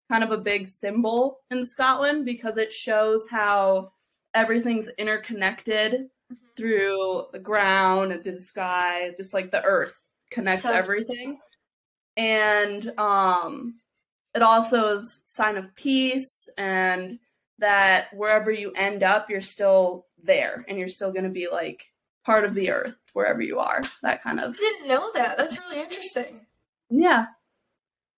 kind 0.10 0.24
of 0.24 0.32
a 0.32 0.38
big 0.38 0.68
symbol 0.68 1.40
in 1.50 1.66
Scotland 1.66 2.26
because 2.26 2.58
it 2.58 2.72
shows 2.72 3.28
how 3.30 3.92
everything's 4.34 4.88
interconnected 4.98 6.08
through 6.56 7.26
the 7.34 7.40
ground 7.40 8.12
and 8.12 8.24
through 8.24 8.36
the 8.36 8.42
sky, 8.42 9.12
just 9.18 9.34
like 9.34 9.52
the 9.52 9.64
earth 9.64 9.94
connects 10.32 10.64
Sounds- 10.64 10.78
everything. 10.78 11.40
And 12.18 12.98
um 12.98 13.76
it 14.34 14.42
also 14.42 14.96
is 14.96 15.22
sign 15.26 15.58
of 15.58 15.74
peace 15.76 16.50
and 16.58 17.20
that 17.60 18.08
wherever 18.14 18.52
you 18.52 18.72
end 18.74 19.04
up 19.04 19.30
you're 19.30 19.42
still 19.42 20.06
there 20.24 20.66
and 20.68 20.78
you're 20.80 20.88
still 20.90 21.12
going 21.12 21.24
to 21.24 21.30
be 21.30 21.48
like 21.52 21.86
part 22.26 22.44
of 22.44 22.54
the 22.54 22.70
earth 22.72 22.98
wherever 23.14 23.42
you 23.42 23.60
are 23.60 23.82
that 24.02 24.22
kind 24.24 24.40
of 24.40 24.54
I 24.56 24.58
didn't 24.58 24.88
know 24.88 25.12
that. 25.14 25.38
That's 25.38 25.58
really 25.60 25.80
interesting. 25.82 26.42
yeah 26.90 27.28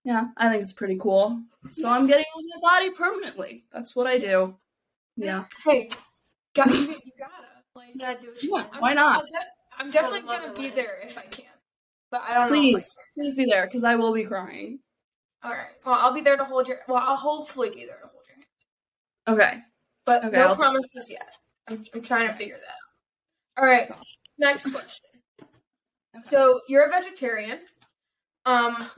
yeah 0.04 0.28
i 0.38 0.50
think 0.50 0.64
it's 0.64 0.72
pretty 0.74 0.98
cool 0.98 1.42
so 1.70 1.90
i'm 1.90 2.08
getting 2.08 2.24
on 2.36 2.62
my 2.62 2.70
body 2.70 2.90
permanently 2.92 3.66
that's 3.74 3.96
what 3.96 4.08
i 4.08 4.18
do 4.18 4.56
yeah 5.18 5.44
Hey, 5.66 5.90
got, 6.54 6.68
you, 6.70 6.76
you 6.76 7.12
gotta. 7.20 7.32
Like, 7.76 7.94
You 7.94 8.00
gotta 8.00 8.20
do 8.22 8.28
what 8.30 8.42
you 8.44 8.50
Yeah, 8.56 8.64
want. 8.72 8.82
why 8.82 8.94
not 8.94 9.24
I'm, 9.78 9.86
I'm 9.88 9.92
definitely 9.92 10.22
gonna 10.22 10.54
be 10.54 10.70
motherland. 10.70 10.76
there 10.76 11.00
if 11.04 11.18
I 11.18 11.24
can. 11.24 11.46
But 12.10 12.22
I 12.22 12.34
don't 12.36 12.44
know. 12.44 12.48
please 12.48 12.96
please 13.16 13.36
be 13.36 13.46
there 13.46 13.66
because 13.68 13.84
i 13.84 13.96
will 13.96 14.14
be 14.14 14.24
crying 14.24 14.80
all 15.44 15.52
right. 15.52 15.68
Well, 15.86 15.96
I'll 15.96 16.14
be 16.14 16.22
there 16.22 16.36
to 16.36 16.44
hold 16.44 16.68
your. 16.68 16.80
Well, 16.88 16.98
I'll 16.98 17.16
hopefully 17.16 17.70
be 17.70 17.86
there 17.86 17.98
to 18.02 18.08
hold 18.08 18.24
your 18.27 18.27
hand. 18.27 18.27
Okay 19.28 19.62
But 20.06 20.26
Okay, 20.26 20.38
no 20.38 20.48
I'll- 20.50 20.56
promises 20.56 21.10
yet. 21.10 21.34
I'm, 21.68 21.84
I'm 21.94 22.02
trying 22.02 22.28
to 22.30 22.34
figure 22.34 22.56
that 22.56 22.70
out. 22.70 23.62
All 23.62 23.66
right. 23.66 23.92
Next 24.38 24.72
question. 24.72 25.06
So 26.22 26.62
you're 26.70 26.86
a 26.86 26.90
vegetarian. 26.90 27.60
Um, 28.46 28.90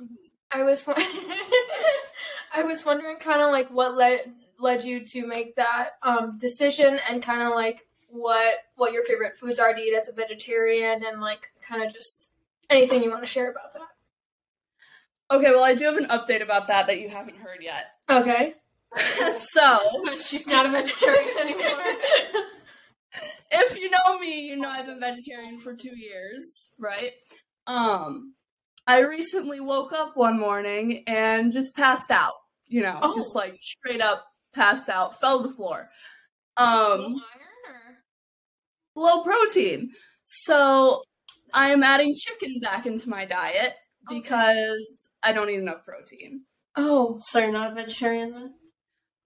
I 0.52 0.62
was 0.64 0.84
I 2.54 2.64
was 2.64 2.86
wondering 2.86 3.18
kind 3.18 3.42
of 3.42 3.52
like 3.52 3.70
what 3.70 3.96
led 3.96 4.20
led 4.60 4.84
you 4.84 5.06
to 5.08 5.26
make 5.26 5.56
that 5.56 5.92
um 6.04 6.38
decision 6.38 7.00
and 7.10 7.24
kind 7.24 7.42
of 7.42 7.54
like 7.56 7.88
what 8.10 8.54
what 8.76 8.92
your 8.94 9.04
favorite 9.06 9.36
foods 9.36 9.60
are 9.60 9.74
to 9.74 9.80
eat 9.82 9.96
as 9.96 10.08
a 10.10 10.14
vegetarian 10.14 11.04
and 11.06 11.22
like 11.22 11.48
kind 11.62 11.84
of 11.84 11.94
just 11.94 12.30
anything 12.70 13.02
you 13.04 13.10
want 13.10 13.24
to 13.24 13.30
share 13.30 13.50
about 13.52 13.72
that. 13.74 15.36
okay 15.36 15.52
well 15.52 15.64
i 15.64 15.74
do 15.76 15.86
have 15.86 15.98
an 15.98 16.06
update 16.08 16.42
about 16.42 16.68
that 16.68 16.88
that 16.88 17.00
you 17.00 17.08
haven't 17.10 17.38
heard 17.38 17.60
yet 17.62 17.86
Okay. 18.10 18.56
so 19.52 19.78
She's 20.28 20.48
not 20.48 20.66
a 20.66 20.70
vegetarian 20.72 21.38
anymore. 21.40 21.80
if 23.52 23.78
you 23.80 23.90
know 23.90 24.18
me, 24.20 24.42
you 24.42 24.56
know 24.58 24.70
I've 24.70 24.86
been 24.88 25.00
vegetarian 25.00 25.60
for 25.60 25.76
two 25.76 25.96
years, 25.98 26.72
right? 26.80 27.12
Um, 27.68 28.34
I 28.88 29.00
recently 29.00 29.60
woke 29.60 29.94
up 29.94 30.16
one 30.18 30.40
morning 30.40 31.04
and 31.08 31.54
just 31.54 31.76
passed 31.76 32.12
out. 32.12 32.34
You 32.68 32.82
know, 32.84 33.00
Oh. 33.02 33.16
just 33.16 33.36
like 33.36 33.56
straight 33.58 34.02
up 34.02 34.26
passed 34.54 34.90
out, 34.90 35.20
fell 35.20 35.42
to 35.42 35.48
the 35.50 35.54
floor. 35.54 35.90
Low 36.60 37.06
Um, 37.06 37.16
low 38.96 39.24
protein. 39.24 39.92
So 40.26 41.02
I 41.54 41.70
am 41.72 41.84
adding 41.84 42.16
chicken 42.16 42.60
back 42.62 42.86
into 42.86 43.10
my 43.10 43.26
diet 43.26 43.74
Okay. 44.10 44.20
because 44.20 45.10
I 45.24 45.34
don't 45.34 45.50
eat 45.50 45.56
enough 45.60 45.84
protein. 45.86 46.46
oh 46.76 47.20
So 47.24 47.40
you're 47.40 47.52
not 47.52 47.72
a 47.72 47.76
vegetarian 47.76 48.32
then? 48.34 48.54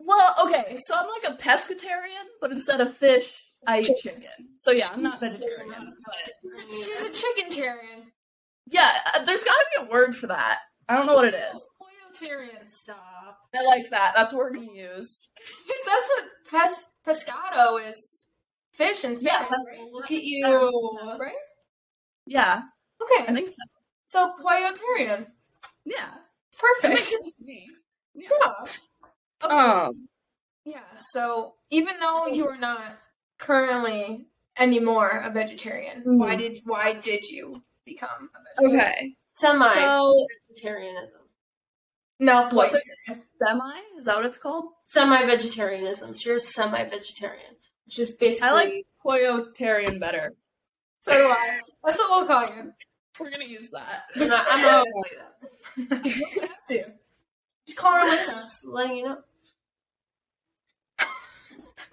Well, 0.05 0.35
okay, 0.45 0.75
so 0.79 0.95
I'm 0.97 1.07
like 1.07 1.33
a 1.33 1.41
pescatarian, 1.41 2.25
but 2.41 2.51
instead 2.51 2.81
of 2.81 2.93
fish, 2.93 3.41
I 3.67 3.81
eat 3.81 3.95
chicken. 4.01 4.29
So 4.57 4.71
yeah, 4.71 4.89
I'm 4.91 5.01
not 5.03 5.19
vegetarian. 5.19 5.93
but- 6.05 6.15
she's 6.71 7.01
a 7.01 7.09
chicken 7.11 7.49
tarian. 7.51 8.03
Yeah, 8.67 8.91
uh, 9.15 9.23
there's 9.25 9.43
got 9.43 9.51
to 9.53 9.65
be 9.79 9.85
a 9.87 9.91
word 9.91 10.15
for 10.15 10.27
that. 10.27 10.59
I 10.89 10.95
don't 10.97 11.05
know 11.05 11.15
what 11.15 11.25
it 11.27 11.33
is. 11.35 11.65
Pollotarian. 11.81 12.65
Stop. 12.65 13.37
I 13.55 13.63
like 13.65 13.89
that. 13.91 14.13
That's 14.15 14.33
what 14.33 14.39
we're 14.39 14.53
gonna 14.53 14.71
use. 14.73 15.29
That's 15.85 16.09
what 16.09 16.25
pes- 16.49 16.93
pescado 17.25 17.89
is. 17.89 18.27
Fish 18.73 19.03
and 19.03 19.15
Yeah, 19.21 19.35
Spanish, 19.45 19.49
pes- 19.49 19.67
right? 19.79 19.87
Look 19.91 20.05
at 20.11 20.23
you. 20.23 21.17
Right? 21.19 21.33
Yeah, 22.25 22.61
Okay. 23.01 23.25
I 23.27 23.33
think 23.33 23.49
so. 23.49 23.55
So 24.05 24.33
Pollotarian. 24.43 25.27
Yeah, 25.85 26.05
that 26.11 26.57
Perfect. 26.57 26.93
makes 26.93 27.09
sense 27.09 27.37
to 27.37 27.45
me. 27.45 27.67
Yeah. 28.15 28.27
Yeah. 28.45 28.71
Okay. 29.43 29.53
Um. 29.53 30.07
yeah. 30.65 30.79
So 31.11 31.55
even 31.69 31.99
though 31.99 32.27
you 32.27 32.47
are 32.47 32.57
not 32.57 32.81
currently 33.37 34.27
anymore 34.57 35.09
a 35.09 35.29
vegetarian, 35.29 36.01
why 36.05 36.35
did 36.35 36.59
why 36.65 36.93
did 36.93 37.23
you 37.25 37.63
become 37.85 38.29
a 38.35 38.61
vegetarian? 38.61 38.87
Okay. 38.87 39.15
Semi 39.35 39.73
So 39.73 40.27
vegetarianism. 40.49 41.19
No, 42.19 42.47
what's 42.51 42.73
poison. 42.73 42.81
it? 43.07 43.23
Semi? 43.45 43.81
Is 43.97 44.05
that 44.05 44.15
what 44.15 44.25
it's 44.25 44.37
called? 44.37 44.65
Semi 44.83 45.25
vegetarianism. 45.25 46.13
So 46.15 46.29
you're 46.29 46.39
semi 46.39 46.83
vegetarian. 46.85 47.55
Which 47.85 47.99
is 47.99 48.11
basically 48.11 48.47
I 48.47 48.51
like 48.53 48.85
Pollotarian 49.05 49.99
better. 49.99 50.33
So 51.01 51.11
do 51.11 51.25
I. 51.25 51.59
That's 51.83 51.99
what 51.99 52.09
we'll 52.09 52.27
call 52.27 52.55
you. 52.55 52.71
We're 53.19 53.29
gonna 53.29 53.45
use 53.45 53.69
that. 53.71 54.03
I'm 54.15 54.27
not, 54.27 54.45
I'm 54.49 54.61
not 54.61 54.85
gonna 54.85 55.89
do 55.89 55.97
that. 55.99 56.05
you 56.35 56.41
have 56.41 56.65
to. 56.69 56.85
Just 57.67 57.77
call 57.77 57.93
her 57.93 57.99
Alayna. 58.07 58.41
Just 58.41 58.65
letting 58.65 58.97
you 58.97 59.05
know. 59.05 59.17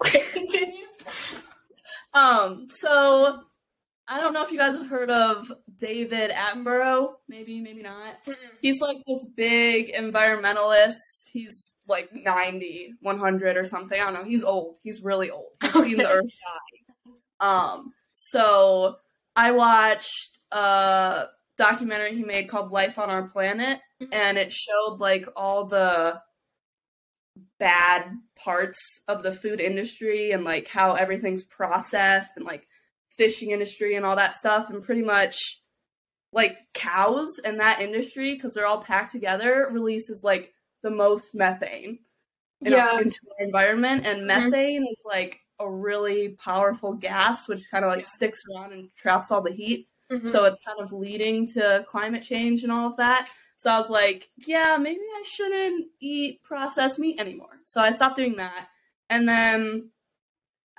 Continue. 0.33 0.85
um, 2.13 2.67
so 2.69 3.39
I 4.07 4.19
don't 4.19 4.33
know 4.33 4.43
if 4.43 4.51
you 4.51 4.57
guys 4.57 4.75
have 4.75 4.87
heard 4.89 5.09
of 5.09 5.51
David 5.77 6.31
Attenborough. 6.31 7.13
Maybe, 7.29 7.59
maybe 7.61 7.81
not. 7.81 8.15
He's 8.61 8.81
like 8.81 8.97
this 9.07 9.25
big 9.35 9.93
environmentalist. 9.93 11.29
He's 11.31 11.75
like 11.87 12.09
90, 12.13 12.93
100 13.01 13.57
or 13.57 13.65
something. 13.65 13.99
I 13.99 14.05
don't 14.05 14.13
know. 14.13 14.23
He's 14.23 14.43
old. 14.43 14.77
He's 14.83 15.01
really 15.01 15.31
old. 15.31 15.51
He's 15.61 15.73
seen 15.73 15.97
the 15.97 16.09
earth 16.09 16.25
die. 16.25 17.47
Um, 17.47 17.93
so 18.11 18.97
I 19.35 19.51
watched 19.51 20.37
a 20.51 21.25
documentary 21.57 22.15
he 22.15 22.23
made 22.23 22.49
called 22.49 22.71
Life 22.71 22.99
on 22.99 23.09
Our 23.09 23.29
Planet, 23.29 23.79
Mhm. 24.01 24.09
and 24.11 24.37
it 24.37 24.51
showed 24.51 24.97
like 24.99 25.25
all 25.35 25.65
the 25.65 26.21
bad 27.59 28.17
parts 28.35 28.77
of 29.07 29.23
the 29.23 29.33
food 29.33 29.59
industry 29.61 30.31
and 30.31 30.43
like 30.43 30.67
how 30.67 30.93
everything's 30.93 31.43
processed 31.43 32.31
and 32.35 32.45
like 32.45 32.67
fishing 33.09 33.51
industry 33.51 33.95
and 33.95 34.05
all 34.05 34.15
that 34.15 34.35
stuff 34.35 34.69
and 34.69 34.83
pretty 34.83 35.01
much 35.01 35.37
like 36.33 36.57
cows 36.73 37.27
and 37.43 37.59
that 37.59 37.81
industry 37.81 38.33
because 38.33 38.53
they're 38.53 38.65
all 38.67 38.81
packed 38.81 39.11
together 39.11 39.67
releases 39.71 40.23
like 40.23 40.53
the 40.81 40.89
most 40.89 41.33
methane 41.35 41.99
in 42.61 42.71
Yeah. 42.73 42.99
into 42.99 43.19
the 43.37 43.45
environment 43.45 44.05
and 44.05 44.21
Mhm. 44.21 44.25
methane 44.25 44.85
is 44.89 45.03
like 45.05 45.39
a 45.59 45.69
really 45.69 46.29
powerful 46.29 46.93
gas 46.93 47.47
which 47.47 47.63
kind 47.69 47.85
of 47.85 47.91
like 47.91 48.05
sticks 48.05 48.39
around 48.49 48.73
and 48.73 48.89
traps 48.95 49.29
all 49.31 49.41
the 49.41 49.51
heat 49.53 49.87
Mhm. 50.09 50.27
so 50.29 50.45
it's 50.45 50.59
kind 50.65 50.79
of 50.79 50.91
leading 50.91 51.47
to 51.53 51.83
climate 51.87 52.23
change 52.23 52.63
and 52.63 52.71
all 52.71 52.87
of 52.87 52.97
that. 52.97 53.29
So 53.61 53.69
I 53.69 53.77
was 53.77 53.91
like, 53.91 54.31
yeah, 54.37 54.77
maybe 54.81 55.01
I 55.15 55.21
shouldn't 55.23 55.85
eat 56.01 56.41
processed 56.41 56.97
meat 56.97 57.19
anymore. 57.19 57.59
So 57.63 57.79
I 57.79 57.91
stopped 57.91 58.15
doing 58.15 58.37
that. 58.37 58.69
And 59.07 59.29
then 59.29 59.91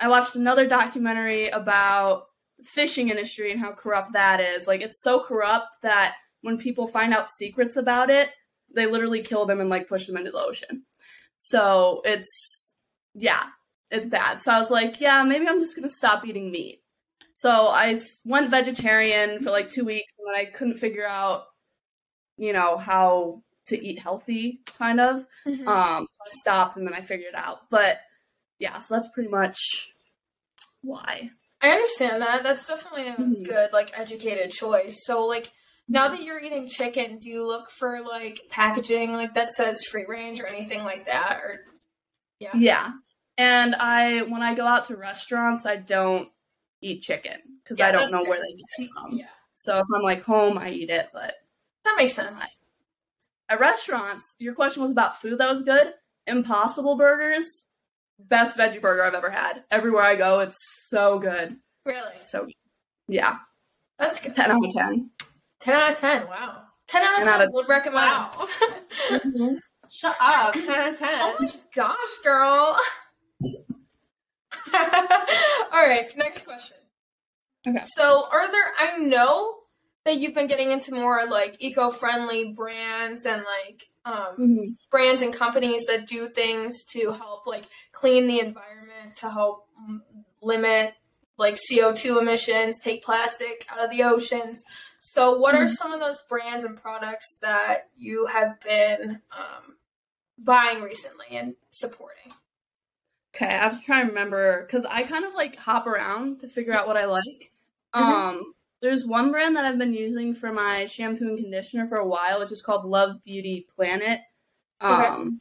I 0.01 0.09
watched 0.09 0.35
another 0.35 0.67
documentary 0.67 1.47
about 1.47 2.25
fishing 2.65 3.07
industry 3.07 3.53
and 3.53 3.61
how 3.61 3.71
corrupt 3.71 4.11
that 4.11 4.41
is. 4.41 4.67
Like 4.67 4.81
it's 4.81 5.01
so 5.01 5.21
corrupt 5.23 5.67
that 5.83 6.15
when 6.41 6.57
people 6.57 6.87
find 6.87 7.13
out 7.13 7.29
secrets 7.29 7.77
about 7.77 8.09
it, 8.09 8.31
they 8.75 8.85
literally 8.85 9.21
kill 9.21 9.45
them 9.45 9.61
and 9.61 9.69
like 9.69 9.87
push 9.87 10.05
them 10.05 10.17
into 10.17 10.31
the 10.31 10.43
ocean. 10.43 10.83
So 11.37 12.01
it's 12.03 12.75
yeah, 13.15 13.43
it's 13.91 14.07
bad. 14.07 14.41
So 14.41 14.51
I 14.51 14.59
was 14.59 14.71
like, 14.71 14.99
yeah, 14.99 15.23
maybe 15.23 15.47
I'm 15.47 15.61
just 15.61 15.77
going 15.77 15.87
to 15.87 15.95
stop 15.95 16.27
eating 16.27 16.51
meat. 16.51 16.81
So 17.33 17.69
I 17.69 17.97
went 18.25 18.51
vegetarian 18.51 19.39
for 19.39 19.51
like 19.51 19.71
two 19.71 19.85
weeks, 19.85 20.11
and 20.19 20.27
then 20.27 20.35
I 20.35 20.51
couldn't 20.51 20.79
figure 20.79 21.07
out, 21.07 21.45
you 22.37 22.53
know, 22.53 22.77
how 22.77 23.41
to 23.67 23.81
eat 23.85 23.99
healthy, 23.99 24.61
kind 24.65 24.99
of. 24.99 25.25
Mhm. 25.45 25.67
Um, 25.67 26.07
so 26.11 26.19
I 26.25 26.29
stopped, 26.31 26.77
and 26.77 26.85
then 26.85 26.93
I 26.93 27.01
figured 27.01 27.33
it 27.33 27.39
out. 27.39 27.69
But 27.69 28.01
yeah, 28.59 28.79
so 28.79 28.95
that's 28.95 29.07
pretty 29.09 29.29
much 29.29 29.57
why. 30.81 31.29
I 31.61 31.69
understand 31.69 32.21
that. 32.21 32.43
That's 32.43 32.67
definitely 32.67 33.07
a 33.07 33.15
Mhm. 33.15 33.43
good, 33.45 33.71
like, 33.71 33.97
educated 33.97 34.51
choice. 34.51 35.05
So, 35.05 35.25
like, 35.25 35.51
now 35.87 36.09
that 36.09 36.21
you're 36.23 36.39
eating 36.41 36.67
chicken, 36.67 37.19
do 37.19 37.29
you 37.29 37.45
look 37.45 37.69
for 37.69 38.01
like 38.01 38.41
packaging 38.49 39.13
like 39.13 39.33
that 39.33 39.51
says 39.51 39.83
free 39.83 40.05
range 40.05 40.39
or 40.39 40.47
anything 40.47 40.83
like 40.83 41.05
that? 41.05 41.39
Or 41.43 41.59
Yeah, 42.39 42.51
yeah. 42.55 42.91
and 43.37 43.75
I 43.75 44.21
when 44.23 44.41
I 44.41 44.55
go 44.55 44.65
out 44.65 44.85
to 44.85 44.95
restaurants, 44.97 45.65
I 45.65 45.75
don't 45.77 46.31
eat 46.81 47.01
chicken 47.01 47.39
because 47.63 47.79
Yeah, 47.79 47.87
I 47.87 47.91
don't 47.91 48.11
know 48.11 48.21
fair. 48.23 48.29
where 48.29 48.41
they 48.41 48.53
get 48.53 48.85
it 48.85 48.89
from. 48.93 49.17
yeah, 49.17 49.27
So 49.53 49.77
if 49.77 49.85
I'm 49.93 50.01
like 50.03 50.21
home, 50.23 50.57
I 50.57 50.69
eat 50.69 50.89
it, 50.89 51.09
but 51.13 51.35
that 51.85 51.95
makes 51.97 52.13
sense. 52.13 52.41
at 53.49 53.59
restaurants, 53.59 54.35
your 54.39 54.53
question 54.55 54.81
was 54.83 54.91
about 54.91 55.19
food 55.21 55.37
that 55.39 55.51
was 55.51 55.63
good. 55.63 55.93
Impossible 56.27 56.95
Burgers, 56.95 57.65
best 58.19 58.57
veggie 58.57 58.81
burger 58.81 59.03
I've 59.03 59.13
ever 59.13 59.29
had. 59.29 59.63
Everywhere 59.69 60.03
I 60.03 60.15
go, 60.15 60.39
it's 60.39 60.57
so 60.89 61.19
good. 61.19 61.57
Really, 61.85 62.13
So, 62.21 62.47
yeah, 63.07 63.37
that's 63.99 64.21
good. 64.21 64.33
10 64.33 64.51
out 64.51 64.65
of 64.65 64.73
10. 64.73 65.09
Ten 65.59 65.75
out 65.75 65.91
of 65.91 65.99
ten. 65.99 66.27
Wow. 66.27 66.61
Ten 66.87 67.03
out 67.03 67.13
of 67.13 67.17
10 67.19 67.25
ten 67.25 67.33
out 67.33 67.41
of- 67.41 67.49
would 67.53 67.67
recommend. 67.69 67.95
Wow. 67.95 68.47
Mm-hmm. 69.09 69.55
Shut 69.89 70.15
up. 70.19 70.53
10 70.53 70.69
out 70.71 70.89
of 70.93 70.99
10. 70.99 71.09
oh 71.11 71.35
my 71.39 71.49
gosh, 71.75 72.17
girl. 72.23 72.77
All 74.73 75.79
right, 75.87 76.05
next 76.17 76.45
question. 76.45 76.77
Okay. 77.67 77.81
So, 77.95 78.25
are 78.31 78.49
there? 78.51 78.71
I 78.79 78.97
know 78.97 79.55
that 80.05 80.17
you've 80.19 80.35
been 80.35 80.47
getting 80.47 80.71
into 80.71 80.93
more 80.93 81.25
like 81.25 81.55
eco-friendly 81.59 82.53
brands 82.53 83.25
and 83.25 83.43
like 83.43 83.89
um, 84.05 84.35
Mhm. 84.37 84.65
brands 84.91 85.21
and 85.21 85.33
companies 85.33 85.85
that 85.85 86.07
do 86.07 86.29
things 86.29 86.83
to 86.91 87.11
help 87.11 87.47
like 87.47 87.65
clean 87.91 88.27
the 88.27 88.39
environment, 88.39 89.15
to 89.17 89.29
help 89.29 89.67
mm, 89.89 90.01
limit 90.41 90.93
like 91.37 91.57
CO2 91.57 92.19
emissions, 92.21 92.79
take 92.79 93.03
plastic 93.03 93.65
out 93.69 93.83
of 93.83 93.89
the 93.89 94.03
oceans. 94.03 94.61
So, 94.99 95.37
what 95.37 95.55
are 95.55 95.67
some 95.67 95.93
of 95.93 95.99
those 95.99 96.21
brands 96.29 96.63
and 96.63 96.79
products 96.79 97.37
that 97.41 97.89
you 97.95 98.25
have 98.27 98.59
been 98.61 99.21
um, 99.31 99.77
buying 100.37 100.81
recently 100.81 101.27
and 101.31 101.55
supporting? 101.71 102.31
Okay, 103.35 103.47
I 103.47 103.49
have 103.63 103.79
to 103.79 103.85
try 103.85 104.01
and 104.01 104.09
remember 104.09 104.61
because 104.61 104.85
I 104.85 105.03
kind 105.03 105.25
of 105.25 105.33
like 105.33 105.55
hop 105.55 105.87
around 105.87 106.41
to 106.41 106.47
figure 106.47 106.73
out 106.73 106.87
what 106.87 106.97
I 106.97 107.05
like. 107.05 107.51
Mhm. 107.95 107.99
Um, 107.99 108.53
there's 108.83 109.05
one 109.05 109.31
brand 109.31 109.55
that 109.55 109.63
I've 109.63 109.77
been 109.77 109.93
using 109.93 110.35
for 110.35 110.51
my 110.51 110.85
shampoo 110.85 111.29
and 111.29 111.37
conditioner 111.39 111.87
for 111.87 111.97
a 111.97 112.05
while, 112.05 112.41
which 112.41 112.51
is 112.51 112.61
called 112.61 112.83
Love 112.85 113.23
Beauty 113.23 113.65
Planet. 113.73 114.19
Okay. 114.81 115.07
Um, 115.07 115.39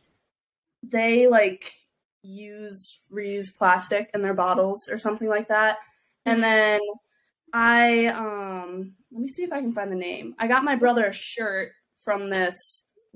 they 0.84 1.26
like 1.26 1.74
use 2.22 3.00
reuse 3.12 3.52
plastic 3.52 4.08
in 4.14 4.22
their 4.22 4.32
bottles 4.32 4.88
or 4.88 4.96
something 4.96 5.28
like 5.28 5.48
that. 5.48 5.78
And 6.24 6.42
then 6.42 6.80
I 7.52 8.06
um 8.06 8.94
let 9.10 9.20
me 9.20 9.28
see 9.28 9.42
if 9.42 9.52
I 9.52 9.60
can 9.60 9.72
find 9.72 9.90
the 9.90 9.96
name. 9.96 10.34
I 10.38 10.46
got 10.46 10.62
my 10.64 10.76
brother 10.76 11.06
a 11.06 11.12
shirt 11.12 11.72
from 12.04 12.30
this 12.30 12.56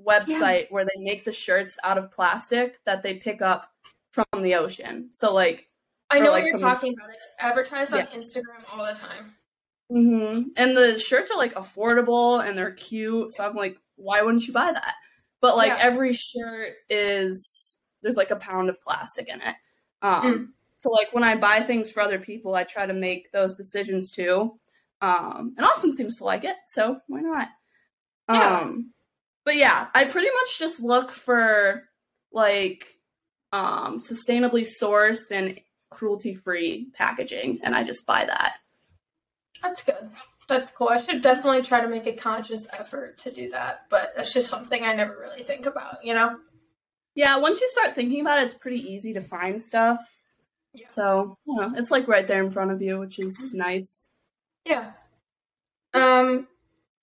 website 0.04 0.70
where 0.70 0.84
they 0.84 1.02
make 1.04 1.24
the 1.24 1.32
shirts 1.32 1.78
out 1.84 1.98
of 1.98 2.10
plastic 2.10 2.78
that 2.84 3.02
they 3.04 3.14
pick 3.14 3.42
up 3.42 3.70
from 4.10 4.26
the 4.42 4.56
ocean. 4.56 5.08
So 5.12 5.32
like 5.32 5.68
I 6.10 6.18
know 6.18 6.32
like, 6.32 6.42
what 6.42 6.46
you're 6.46 6.54
from 6.54 6.62
the- 6.62 6.66
talking 6.68 6.94
about. 6.98 7.10
It's 7.14 7.28
advertised 7.38 7.92
on 7.94 8.00
Yeah. 8.00 8.06
Instagram 8.06 8.64
all 8.72 8.84
the 8.84 8.98
time. 8.98 9.34
Hmm 9.90 10.42
And 10.56 10.76
the 10.76 10.98
shirts 10.98 11.30
are 11.30 11.38
like 11.38 11.54
affordable 11.54 12.46
and 12.46 12.56
they're 12.58 12.72
cute. 12.72 13.32
So 13.34 13.44
I'm 13.46 13.54
like, 13.54 13.78
why 13.96 14.22
wouldn't 14.22 14.46
you 14.46 14.52
buy 14.52 14.72
that? 14.72 14.94
But 15.40 15.56
like 15.56 15.68
Yeah. 15.68 15.78
every 15.80 16.12
shirt 16.12 16.72
is 16.88 17.78
there's 18.02 18.16
like 18.16 18.30
a 18.30 18.36
pound 18.36 18.68
of 18.68 18.80
plastic 18.82 19.28
in 19.28 19.40
it. 19.40 19.54
Um 20.02 20.22
Mm. 20.22 20.46
so 20.78 20.90
like 20.90 21.12
when 21.12 21.24
I 21.24 21.36
buy 21.36 21.60
things 21.62 21.90
for 21.90 22.00
other 22.02 22.18
people, 22.18 22.54
I 22.54 22.64
try 22.64 22.84
to 22.86 22.92
make 22.92 23.30
those 23.32 23.56
decisions 23.56 24.10
too. 24.10 24.58
Um 25.00 25.54
and 25.56 25.64
Austin 25.66 25.92
seems 25.94 26.16
to 26.16 26.24
like 26.24 26.44
it, 26.44 26.56
so 26.66 26.98
why 27.06 27.20
not? 27.20 27.48
Yeah. 28.28 28.58
Um 28.60 28.92
but 29.44 29.54
yeah, 29.56 29.86
I 29.94 30.04
pretty 30.04 30.28
much 30.28 30.58
just 30.58 30.80
look 30.80 31.10
for 31.12 31.84
like 32.32 32.88
um 33.52 34.00
sustainably 34.00 34.66
sourced 34.82 35.30
and 35.30 35.58
cruelty 35.90 36.34
free 36.34 36.90
packaging 36.94 37.60
and 37.62 37.74
I 37.74 37.84
just 37.84 38.04
buy 38.04 38.24
that. 38.24 38.56
That's 39.62 39.82
good. 39.82 40.10
That's 40.48 40.70
cool. 40.70 40.88
I 40.88 41.02
should 41.02 41.22
definitely 41.22 41.62
try 41.62 41.80
to 41.80 41.88
make 41.88 42.06
a 42.06 42.12
conscious 42.12 42.66
effort 42.72 43.18
to 43.18 43.32
do 43.32 43.50
that, 43.50 43.86
but 43.90 44.12
that's 44.16 44.32
just 44.32 44.48
something 44.48 44.82
I 44.84 44.94
never 44.94 45.18
really 45.18 45.42
think 45.42 45.66
about, 45.66 46.04
you 46.04 46.14
know? 46.14 46.38
Yeah, 47.16 47.38
once 47.38 47.60
you 47.60 47.68
start 47.70 47.94
thinking 47.94 48.20
about 48.20 48.40
it, 48.40 48.44
it's 48.44 48.54
pretty 48.54 48.80
easy 48.80 49.14
to 49.14 49.20
find 49.20 49.60
stuff. 49.60 49.98
Yeah. 50.72 50.86
So, 50.88 51.36
you 51.46 51.56
know, 51.56 51.72
it's 51.74 51.90
like 51.90 52.06
right 52.06 52.28
there 52.28 52.44
in 52.44 52.50
front 52.50 52.70
of 52.70 52.82
you, 52.82 52.98
which 52.98 53.18
is 53.18 53.54
nice. 53.54 54.06
Yeah. 54.64 54.92
Um 55.94 56.46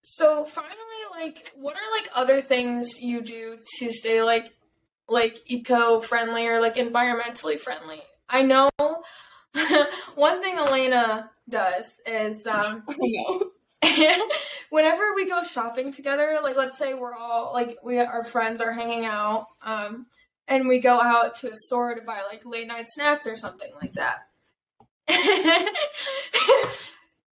so 0.04 0.46
finally 0.46 0.76
like 1.12 1.52
what 1.56 1.76
are 1.76 2.00
like 2.00 2.10
other 2.14 2.42
things 2.42 3.00
you 3.00 3.22
do 3.22 3.58
to 3.80 3.92
stay 3.92 4.22
like 4.22 4.52
like 5.10 5.40
eco-friendly 5.48 6.46
or 6.48 6.62
like 6.62 6.76
environmentally 6.76 7.60
friendly? 7.60 8.04
I 8.30 8.44
know 8.44 8.70
one 10.16 10.42
thing 10.42 10.58
Elena 10.58 11.30
does 11.50 11.86
is 12.06 12.46
um 12.48 12.84
whenever 14.70 15.14
we 15.16 15.28
go 15.28 15.44
shopping 15.44 15.92
together, 15.92 16.40
like 16.42 16.56
let's 16.56 16.78
say 16.78 16.94
we're 16.94 17.14
all 17.14 17.54
like 17.54 17.78
we 17.84 18.00
our 18.00 18.24
friends 18.24 18.62
are 18.62 18.72
hanging 18.72 19.06
out, 19.06 19.48
um, 19.62 20.08
and 20.48 20.68
we 20.68 20.80
go 20.80 21.02
out 21.02 21.36
to 21.38 21.52
a 21.52 21.56
store 21.56 21.96
to 21.96 22.02
buy 22.02 22.22
like 22.30 22.46
late 22.46 22.68
night 22.68 22.86
snacks 22.90 23.28
or 23.28 23.36
something 23.36 23.72
like 23.82 23.94
that. 23.94 24.28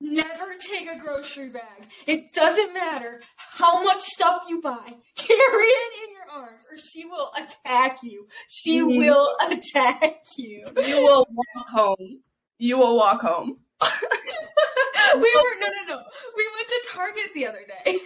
Never 0.03 0.55
take 0.59 0.87
a 0.89 0.97
grocery 0.99 1.49
bag. 1.49 1.87
It 2.07 2.33
doesn't 2.33 2.73
matter 2.73 3.21
how 3.37 3.83
much 3.83 4.01
stuff 4.01 4.43
you 4.49 4.59
buy. 4.59 4.95
Carry 5.15 5.65
it 5.67 5.93
in 6.03 6.13
your 6.13 6.43
arms, 6.43 6.61
or 6.71 6.77
she 6.79 7.05
will 7.05 7.31
attack 7.37 7.99
you. 8.01 8.27
She 8.49 8.79
Mhm. 8.79 8.97
will 8.97 9.35
attack 9.41 10.23
you. 10.37 10.65
You 10.75 10.97
will 11.03 11.25
walk 11.29 11.67
home. 11.69 12.21
You 12.57 12.77
will 12.79 12.97
walk 12.97 13.21
home. 13.21 13.59
we 13.81 15.19
were 15.19 15.59
no 15.59 15.67
no 15.67 15.83
no. 15.87 16.03
We 16.35 16.49
went 16.55 16.67
to 16.67 16.81
Target 16.93 17.33
the 17.35 17.47
other 17.47 17.65
day, 17.67 17.99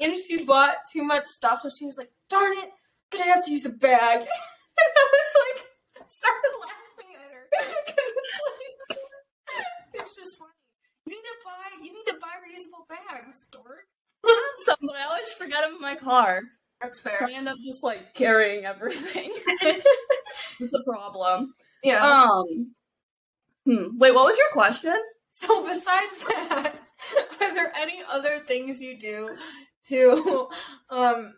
and 0.00 0.16
she 0.16 0.44
bought 0.44 0.76
too 0.92 1.02
much 1.02 1.24
stuff, 1.26 1.60
so 1.62 1.68
she 1.70 1.84
was 1.84 1.98
like, 1.98 2.10
"Darn 2.30 2.52
it, 2.58 2.70
gonna 3.10 3.24
have 3.24 3.44
to 3.44 3.50
use 3.50 3.64
a 3.66 3.70
bag." 3.70 4.20
And 4.20 4.90
I 4.96 5.06
was 5.12 5.30
like, 5.44 6.08
started 6.08 6.54
laughing 6.60 7.14
at 7.14 7.32
her 7.32 7.46
because 7.50 8.08
it's 8.16 8.40
like 8.88 8.98
was 9.94 10.16
just 10.16 10.36
funny. 10.36 10.50
You 11.06 11.12
need 11.12 11.22
to 11.22 11.36
buy. 11.44 11.84
You 11.84 11.92
need 11.92 12.04
to 12.06 12.18
buy 12.20 12.34
reusable 12.40 12.88
bags, 12.88 13.46
dork. 13.52 13.86
Some, 14.64 14.76
but 14.82 14.96
I 14.96 15.04
always 15.04 15.30
forget 15.32 15.62
them 15.62 15.74
in 15.76 15.80
my 15.80 15.96
car. 15.96 16.42
That's 16.80 17.00
fair. 17.00 17.16
So 17.18 17.26
I 17.26 17.32
end 17.32 17.48
up 17.48 17.56
just 17.64 17.82
like 17.82 18.14
carrying 18.14 18.64
everything. 18.64 19.30
it's 20.60 20.74
a 20.74 20.82
problem. 20.84 21.54
yeah. 21.82 22.04
Um. 22.04 22.72
Hmm. 23.66 23.98
Wait, 23.98 24.14
what 24.14 24.26
was 24.26 24.36
your 24.38 24.50
question? 24.52 24.94
So 25.32 25.64
besides 25.64 26.12
that, 26.28 26.74
are 27.40 27.54
there 27.54 27.72
any 27.76 28.02
other 28.10 28.40
things 28.40 28.80
you 28.80 28.98
do 28.98 29.34
to 29.88 30.48
um 30.90 31.34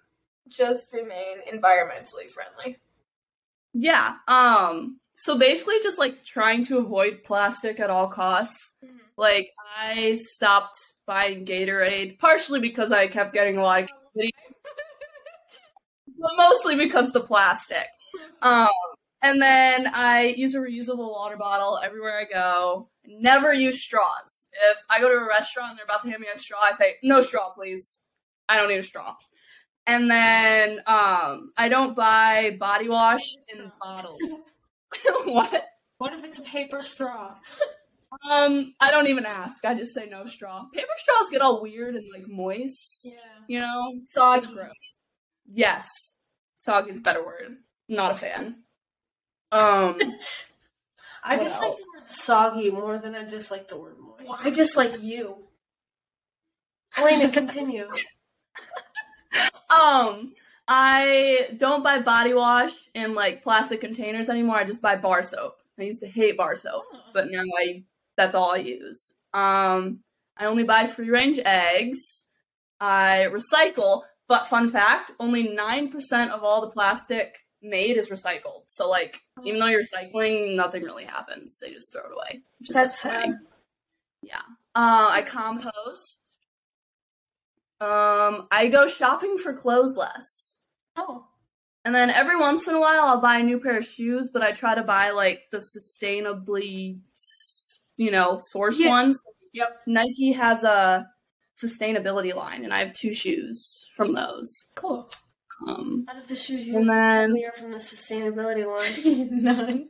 just 0.49 0.93
remain 0.93 1.39
environmentally 1.53 2.29
friendly? 2.31 2.79
Yeah. 3.73 4.17
Um. 4.29 5.01
So 5.15 5.39
basically, 5.39 5.77
just 5.83 5.99
like 5.99 6.25
trying 6.25 6.65
to 6.67 6.79
avoid 6.79 7.25
plastic 7.25 7.81
at 7.81 7.91
all 7.91 8.09
costs. 8.09 8.75
Mhm. 8.85 8.99
Like 9.17 9.51
I 9.79 10.15
stopped 10.15 10.79
buying 11.07 11.45
Gatorade 11.45 12.19
partially 12.19 12.61
because 12.61 12.93
I 12.93 13.07
kept 13.07 13.33
getting 13.33 13.57
a 13.59 13.63
lot 13.63 13.85
of 13.85 13.89
videos, 14.17 14.31
but 16.19 16.33
mostly 16.37 16.77
because 16.77 17.09
of 17.09 17.13
the 17.13 17.21
plastic. 17.21 17.87
Um. 18.43 18.69
And 19.23 19.43
then 19.43 19.89
I 19.93 20.35
use 20.37 20.55
a 20.55 20.59
reusable 20.59 21.11
water 21.11 21.37
bottle 21.37 21.81
everywhere 21.83 22.19
I 22.19 22.33
go. 22.33 22.91
Never 23.07 23.53
use 23.53 23.83
straws. 23.83 24.47
If 24.71 24.79
I 24.89 25.01
go 25.01 25.09
to 25.09 25.17
a 25.17 25.27
restaurant 25.27 25.71
and 25.71 25.79
they're 25.79 25.85
about 25.85 26.03
to 26.03 26.11
hand 26.11 26.21
me 26.21 26.29
a 26.33 26.39
straw, 26.39 26.59
I 26.63 26.73
say, 26.73 26.97
"No 27.03 27.23
straw, 27.23 27.51
please. 27.51 28.03
I 28.49 28.59
don't 28.59 28.69
need 28.69 28.79
a 28.79 28.83
straw." 28.85 29.15
And 29.87 30.11
then 30.11 30.81
um, 30.87 31.53
I 31.57 31.69
don't 31.69 31.97
buy 31.97 32.57
body 32.59 32.89
wash 32.89 33.35
in 33.53 33.73
bottles. 33.81 34.21
what? 35.25 35.67
What 35.99 36.13
if 36.13 36.25
it's 36.25 36.39
a 36.39 36.43
paper 36.43 36.83
straw? 36.83 37.35
Um, 38.31 38.75
I 38.81 38.91
don't 38.91 39.09
even 39.09 39.27
ask. 39.27 39.65
I 39.65 39.75
just 39.75 39.95
say 39.95 40.07
no 40.09 40.25
straw. 40.27 40.67
Paper 40.73 40.89
straws 40.97 41.31
get 41.31 41.41
all 41.43 41.61
weird 41.63 41.95
and 41.95 42.07
like 42.13 42.27
moist. 42.29 43.09
Yeah. 43.15 43.21
You 43.49 43.61
know, 43.61 44.01
Soggy. 44.05 44.39
it's 44.39 44.47
gross. 44.47 45.01
Yes, 45.53 45.89
soggy 46.55 46.91
is 46.91 46.99
a 46.99 47.03
better 47.03 47.25
word. 47.25 47.57
Not 47.89 48.13
a 48.13 48.15
fan. 48.17 48.57
Um, 49.53 50.01
I 51.25 51.37
dislike 51.37 51.71
else? 51.71 51.85
the 51.85 52.01
word 52.01 52.09
soggy 52.09 52.71
more 52.71 52.99
than 52.99 53.15
I 53.15 53.25
dislike 53.25 53.69
the 53.69 53.79
word 53.79 53.97
moist. 54.01 54.29
Well, 54.29 54.39
I 54.43 54.51
dislike 54.51 55.01
you. 55.03 55.47
Alayna, 56.97 57.33
continue. 57.33 57.89
um, 59.71 60.33
I 60.67 61.49
don't 61.57 61.85
buy 61.85 62.01
body 62.01 62.35
wash 62.35 62.73
in 62.95 63.15
like 63.15 63.43
plastic 63.43 63.81
containers 63.81 64.29
anymore. 64.29 64.57
I 64.57 64.65
just 64.65 64.83
buy 64.83 64.97
bar 64.97 65.23
soap. 65.23 65.59
I 65.79 65.83
used 65.83 66.01
to 66.01 66.09
hate 66.09 66.37
bar 66.37 66.57
soap, 66.57 66.85
but 67.13 67.31
now 67.31 67.43
I 67.59 67.85
that's 68.17 68.35
all 68.35 68.53
I 68.53 68.59
use. 68.59 69.15
Um, 69.33 70.01
I 70.37 70.47
only 70.47 70.65
buy 70.65 70.87
free 70.87 71.11
range 71.11 71.39
eggs. 71.45 72.27
I 72.81 73.29
recycle, 73.31 74.03
but 74.29 74.47
fun 74.47 74.69
fact, 74.69 75.13
only 75.19 75.49
9% 75.49 76.31
of 76.31 76.43
all 76.43 76.61
the 76.61 76.71
plastic 76.71 77.37
made 77.63 77.97
is 77.97 78.09
recycled. 78.09 78.65
So 78.69 78.89
like 78.89 79.23
even 79.45 79.61
though 79.61 79.67
you're 79.67 79.83
recycling, 79.83 80.57
nothing 80.57 80.83
really 80.83 81.05
happens. 81.05 81.59
They 81.61 81.73
just 81.73 81.93
throw 81.93 82.03
it 82.03 82.13
away. 82.13 82.43
That's 82.69 82.99
sad. 83.01 83.31
Yeah. 84.23 84.43
Uh, 84.75 85.09
I 85.11 85.23
compost. 85.23 86.21
Um, 87.81 88.49
I 88.51 88.69
go 88.71 88.87
shopping 88.89 89.39
for 89.39 89.53
clothes 89.53 89.97
less. 89.97 90.59
Oh. 90.97 91.27
And 91.85 91.95
then 91.95 92.11
every 92.11 92.37
once 92.37 92.67
in 92.67 92.75
a 92.75 92.81
while, 92.81 93.05
I'll 93.05 93.21
buy 93.21 93.39
a 93.39 93.43
new 93.43 93.61
pair 93.61 93.77
of 93.77 93.87
shoes, 93.87 94.29
but 94.33 94.43
I 94.43 94.53
try 94.53 94.75
to 94.75 94.83
buy 94.83 95.11
like 95.11 95.43
the 95.53 95.59
sustainably, 95.59 96.99
you 97.97 98.11
know, 98.11 98.41
sourced 98.55 98.79
Yeah. 98.79 98.89
ones. 98.89 99.23
Yep. 99.53 99.81
Nike 99.87 100.33
has 100.33 100.65
a 100.65 101.07
sustainability 101.63 102.35
line, 102.35 102.65
and 102.65 102.73
I 102.75 102.81
have 102.85 102.93
two 102.93 103.15
shoes 103.15 103.89
from 103.95 104.13
those. 104.13 104.67
Cool. 104.75 105.11
Um, 105.67 106.05
Out 106.09 106.19
of 106.19 106.29
the 106.29 106.37
shoes 106.37 106.67
you 106.67 106.77
and 106.77 106.89
then 106.89 107.33
we 107.33 107.45
are 107.47 107.53
from 107.53 107.73
the 107.73 107.79
sustainability 107.79 108.67
line. 108.67 109.29
None. 109.43 109.89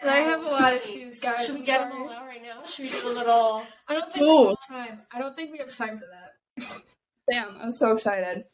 And 0.00 0.10
I 0.10 0.16
have 0.16 0.40
a 0.42 0.48
lot 0.48 0.74
of 0.74 0.82
shoes, 0.82 1.20
guys. 1.20 1.44
Should 1.46 1.54
we 1.56 1.60
I'm 1.60 1.66
get 1.66 1.80
them 1.90 2.02
all 2.02 2.10
out 2.10 2.26
right 2.26 2.42
now? 2.42 2.64
Should 2.66 2.86
we 2.86 2.90
do 2.90 3.08
a 3.08 3.12
little? 3.12 3.62
I 3.88 3.94
don't 3.94 4.12
think 4.12 4.24
Ooh. 4.24 4.42
we 4.42 4.46
have 4.48 4.68
time. 4.68 5.00
I 5.12 5.18
don't 5.18 5.36
think 5.36 5.52
we 5.52 5.58
have 5.58 5.74
time 5.76 5.98
for 5.98 6.06
that. 6.06 6.66
damn, 7.30 7.56
I'm 7.60 7.72
so 7.72 7.92
excited. 7.92 8.44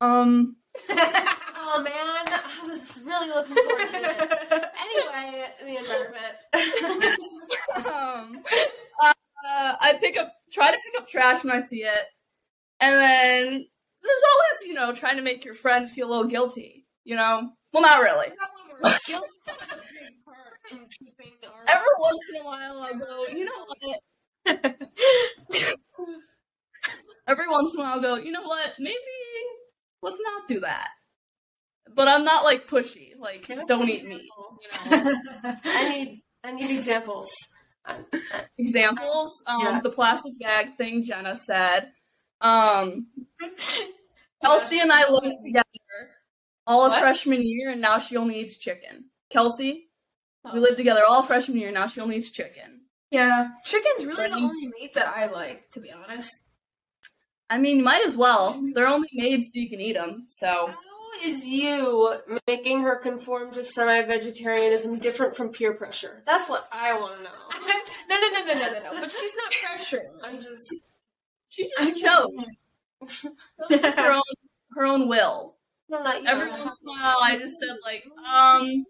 Um, 0.00 0.56
oh 0.90 1.82
man, 1.82 1.92
I 1.94 2.66
was 2.66 3.00
really 3.04 3.28
looking 3.28 3.54
forward 3.54 3.88
to 3.88 3.96
it. 3.96 4.64
Anyway, 4.80 5.44
the 5.60 5.76
environment. 5.76 6.34
um, 7.86 8.42
uh, 9.02 9.12
I 9.80 9.98
pick 10.00 10.16
up, 10.16 10.32
try 10.52 10.70
to 10.70 10.76
pick 10.76 11.00
up 11.02 11.07
trash 11.18 11.44
when 11.44 11.52
I 11.52 11.60
see 11.60 11.82
it, 11.82 12.04
and 12.80 12.94
then 12.94 13.46
there's 14.02 14.22
always, 14.32 14.66
you 14.66 14.74
know, 14.74 14.94
trying 14.94 15.16
to 15.16 15.22
make 15.22 15.44
your 15.44 15.54
friend 15.54 15.90
feel 15.90 16.08
a 16.08 16.10
little 16.10 16.28
guilty. 16.28 16.86
You 17.04 17.16
know, 17.16 17.50
well, 17.72 17.82
not 17.82 18.00
really. 18.00 18.28
Guilt 19.06 19.24
is 19.60 19.68
a 19.68 19.76
big 19.76 20.24
part 20.24 20.54
in 20.70 20.86
keeping 20.98 21.32
our. 21.44 21.64
Every 21.68 21.86
once 21.98 22.22
in 22.34 22.40
a 22.40 22.44
while, 22.44 22.78
I 22.80 22.92
go, 22.92 23.26
you 23.26 23.44
know 23.44 23.66
what? 23.66 24.00
Every 27.26 27.48
once 27.48 27.74
in 27.74 27.80
a 27.80 27.82
while, 27.82 27.92
I'll 27.94 28.00
go, 28.00 28.16
you 28.16 28.30
know 28.30 28.42
what? 28.42 28.74
Maybe 28.78 28.96
let's 30.02 30.20
not 30.22 30.48
do 30.48 30.60
that. 30.60 30.88
But 31.94 32.08
I'm 32.08 32.24
not 32.24 32.44
like 32.44 32.68
pushy. 32.68 33.12
Like, 33.18 33.50
don't 33.66 33.88
eat 33.88 34.04
me. 34.04 34.28
You 34.84 34.90
know? 34.90 35.12
I 35.64 35.88
need 35.88 36.20
I 36.44 36.52
need 36.52 36.70
examples. 36.70 37.28
Examples. 38.58 39.42
Um, 39.46 39.60
Yeah. 39.60 39.80
the 39.80 39.90
plastic 39.90 40.38
bag 40.38 40.76
thing 40.76 41.02
Jenna 41.02 41.36
said. 41.36 41.90
Um, 42.40 43.08
Kelsey 44.42 44.80
and 44.80 44.92
I 44.92 45.08
lived 45.10 45.36
together 45.44 45.64
all 46.66 46.84
of 46.84 46.92
What? 46.92 47.00
freshman 47.00 47.42
year, 47.42 47.70
and 47.70 47.80
now 47.80 47.98
she 47.98 48.16
only 48.16 48.40
eats 48.40 48.56
chicken. 48.58 49.10
Kelsey, 49.30 49.90
we 50.44 50.50
Oh. 50.50 50.62
lived 50.62 50.76
together 50.76 51.02
all 51.06 51.22
freshman 51.22 51.58
year. 51.58 51.70
Now 51.72 51.86
she 51.88 52.00
only 52.00 52.16
eats 52.16 52.30
chicken. 52.30 52.82
Yeah, 53.10 53.48
chicken's 53.64 54.04
really 54.06 54.28
the 54.28 54.34
only 54.36 54.66
meat 54.68 54.94
that 54.94 55.08
I 55.08 55.26
like, 55.26 55.70
to 55.72 55.80
be 55.80 55.90
honest. 55.90 56.30
I 57.50 57.56
mean, 57.58 57.78
you 57.78 57.82
might 57.82 58.04
as 58.06 58.16
well. 58.16 58.60
They're 58.74 58.86
only 58.86 59.08
made 59.14 59.42
so 59.42 59.50
you 59.54 59.70
can 59.70 59.80
eat 59.80 59.94
them. 59.94 60.26
So 60.28 60.74
is 61.22 61.46
you 61.46 62.18
making 62.46 62.82
her 62.82 62.96
conform 62.96 63.52
to 63.54 63.62
semi-vegetarianism 63.62 64.98
different 64.98 65.36
from 65.36 65.50
peer 65.50 65.74
pressure? 65.74 66.22
That's 66.26 66.48
what 66.48 66.68
I 66.72 66.98
want 66.98 67.18
to 67.18 67.22
know. 67.24 67.30
no, 68.08 68.16
no, 68.16 68.28
no, 68.28 68.44
no, 68.44 68.54
no, 68.54 68.72
no, 68.72 68.92
no. 68.92 69.00
But 69.00 69.12
she's 69.12 69.34
not 69.36 69.52
pressuring. 69.52 70.10
I'm 70.22 70.40
just 70.40 70.88
she 71.48 71.70
just 71.78 72.00
chose 72.02 72.30
her 73.08 74.12
own 74.12 74.22
her 74.74 74.84
own 74.84 75.08
will. 75.08 75.56
no, 75.88 76.02
not 76.02 76.22
you. 76.22 76.28
Every 76.28 76.50
once 76.50 76.82
in 76.82 76.88
a 76.88 76.92
while, 76.92 77.16
I 77.22 77.38
just 77.38 77.58
said 77.58 77.76
like, 77.84 78.04
um, 78.26 78.84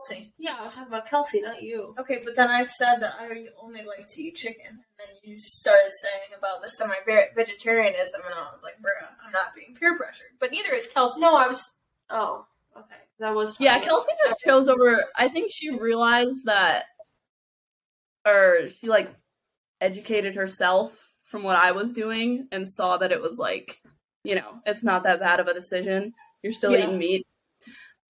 Kelsey. 0.00 0.32
Yeah, 0.38 0.56
I 0.58 0.64
was 0.64 0.74
talking 0.74 0.88
about 0.92 1.06
Kelsey, 1.06 1.42
not 1.42 1.62
you. 1.62 1.94
Okay, 1.98 2.20
but 2.24 2.34
then 2.36 2.48
I 2.50 2.64
said 2.64 2.96
that 3.00 3.14
I 3.18 3.46
only 3.62 3.84
like 3.84 4.08
to 4.08 4.22
eat 4.22 4.36
chicken, 4.36 4.66
and 4.68 4.78
then 4.98 5.08
you 5.22 5.38
started 5.38 5.90
saying 5.92 6.30
about 6.36 6.62
the 6.62 6.68
semi-vegetarianism, 6.68 8.20
and 8.24 8.34
I 8.34 8.50
was 8.52 8.62
like, 8.62 8.74
"Bruh, 8.80 9.08
I'm 9.24 9.32
not 9.32 9.54
being 9.54 9.74
peer 9.74 9.96
pressured." 9.96 10.28
But 10.38 10.50
neither 10.52 10.72
is 10.74 10.86
Kelsey. 10.88 11.20
No, 11.20 11.36
I 11.36 11.46
was. 11.46 11.70
Oh, 12.08 12.46
okay. 12.76 12.96
That 13.18 13.34
was. 13.34 13.56
yeah, 13.60 13.78
Kelsey 13.78 14.12
just 14.26 14.40
chose 14.40 14.68
over. 14.68 15.04
I 15.16 15.28
think 15.28 15.50
she 15.52 15.70
realized 15.70 16.44
that, 16.46 16.84
or 18.26 18.68
she 18.80 18.88
like 18.88 19.14
educated 19.80 20.34
herself 20.34 21.08
from 21.24 21.42
what 21.42 21.56
I 21.56 21.72
was 21.72 21.92
doing 21.92 22.48
and 22.52 22.68
saw 22.68 22.96
that 22.98 23.12
it 23.12 23.20
was 23.20 23.38
like, 23.38 23.80
you 24.24 24.34
know, 24.34 24.60
it's 24.66 24.82
not 24.82 25.04
that 25.04 25.20
bad 25.20 25.40
of 25.40 25.46
a 25.46 25.54
decision. 25.54 26.12
You're 26.42 26.52
still 26.52 26.72
Yeah. 26.72 26.84
eating 26.84 26.98
meat. 26.98 27.26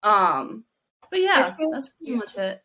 Um, 0.03 0.65
but 1.11 1.21
yeah, 1.21 1.51
feel- 1.51 1.71
that's 1.73 1.89
pretty 1.89 2.15
much 2.15 2.37
it. 2.37 2.63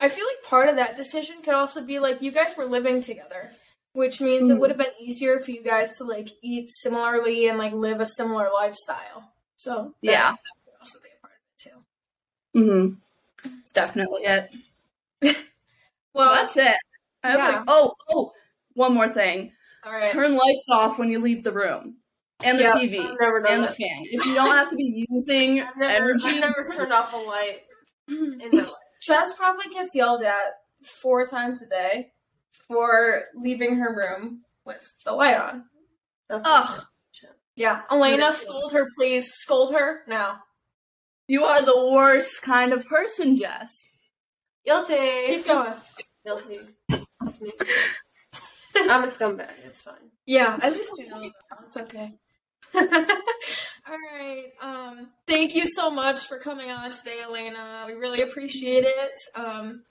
I 0.00 0.08
feel 0.08 0.24
like 0.26 0.48
part 0.48 0.68
of 0.68 0.76
that 0.76 0.96
decision 0.96 1.42
could 1.42 1.54
also 1.54 1.82
be 1.82 1.98
like 1.98 2.22
you 2.22 2.30
guys 2.30 2.56
were 2.56 2.64
living 2.66 3.02
together, 3.02 3.50
which 3.94 4.20
means 4.20 4.48
it 4.48 4.54
Mhm. 4.54 4.60
would 4.60 4.70
have 4.70 4.78
been 4.78 4.92
easier 5.00 5.40
for 5.40 5.50
you 5.50 5.62
guys 5.62 5.96
to 5.98 6.04
like 6.04 6.28
eat 6.40 6.70
similarly 6.70 7.48
and 7.48 7.58
like 7.58 7.72
live 7.72 8.00
a 8.00 8.06
similar 8.06 8.48
lifestyle. 8.52 9.32
So 9.56 9.94
that 10.04 10.10
Yeah. 10.12 10.30
could 10.30 10.74
also 10.80 11.00
be 11.00 11.08
a 11.16 11.20
part 11.20 11.32
of 11.34 11.40
it 11.52 11.70
too. 12.54 12.60
Mm-hmm. 12.60 13.58
It's 13.60 13.72
definitely 13.72 14.22
it. 14.24 14.50
Well, 16.14 16.34
that's 16.34 16.56
it. 16.56 16.76
I 17.22 17.36
yeah. 17.36 17.48
like, 17.48 17.64
oh, 17.68 17.94
oh, 18.10 18.32
one 18.74 18.94
more 18.94 19.08
thing. 19.08 19.52
all 19.84 19.92
right. 19.92 20.10
Turn 20.12 20.34
lights 20.36 20.66
off 20.72 20.98
when 20.98 21.10
you 21.10 21.20
leave 21.20 21.42
the 21.44 21.52
room, 21.52 21.96
and 22.40 22.58
the 22.58 22.64
Yeah, 22.64 22.74
TV, 22.74 22.98
I've 23.00 23.16
never 23.20 23.40
done 23.40 23.52
and 23.52 23.64
the 23.64 23.68
fan. 23.68 24.04
If 24.10 24.24
you 24.26 24.34
don't 24.34 24.56
have 24.56 24.70
to 24.70 24.76
be 24.76 25.06
using 25.08 25.60
I've 25.62 25.76
never, 25.76 25.94
energy, 25.94 26.28
I've 26.28 26.40
never 26.40 26.68
turned 26.74 26.92
off 26.92 27.12
a 27.12 27.16
light 27.16 27.60
Mm-hmm. 28.08 28.40
in 28.40 28.50
my 28.52 28.58
life. 28.62 28.72
Jess 29.02 29.34
probably 29.36 29.68
gets 29.72 29.94
yelled 29.94 30.22
at 30.22 30.60
four 31.02 31.26
times 31.26 31.62
a 31.62 31.66
day 31.66 32.12
for 32.66 33.24
leaving 33.34 33.76
her 33.76 33.94
room 33.94 34.42
with 34.64 34.80
the 35.04 35.12
light 35.12 35.36
on. 35.36 35.64
That's 36.28 36.42
Ugh. 36.44 36.84
Yeah, 37.56 37.82
Alayna, 37.90 38.18
Yeah. 38.18 38.30
scold 38.32 38.72
her, 38.72 38.86
please. 38.96 39.32
Scold 39.34 39.72
her 39.74 40.02
now. 40.06 40.38
you 41.26 41.44
are 41.44 41.64
the 41.64 41.90
worst 41.92 42.40
kind 42.42 42.72
of 42.72 42.84
person, 42.86 43.36
Jess. 43.36 43.92
Guilty. 44.64 45.26
Keep 45.26 45.46
going. 45.46 45.74
Guilty. 46.24 46.60
That's 46.88 47.40
me. 47.40 47.52
I'm 48.76 49.04
a 49.04 49.08
scumbag. 49.08 49.50
It's 49.64 49.80
fine. 49.80 49.94
Yeah, 50.26 50.58
at 50.62 50.72
least 50.72 50.90
you 50.98 51.08
know. 51.08 51.30
It's 51.66 51.76
okay. 51.76 52.14
All 52.74 53.96
right. 54.12 54.44
Um, 54.60 55.08
thank 55.26 55.54
you 55.54 55.66
so 55.66 55.90
much 55.90 56.26
for 56.26 56.38
coming 56.38 56.70
on 56.70 56.90
today, 56.92 57.18
Alayna. 57.26 57.86
We 57.86 57.94
really 57.94 58.22
appreciate 58.22 58.84
it. 58.84 59.12
Um, 59.34 59.82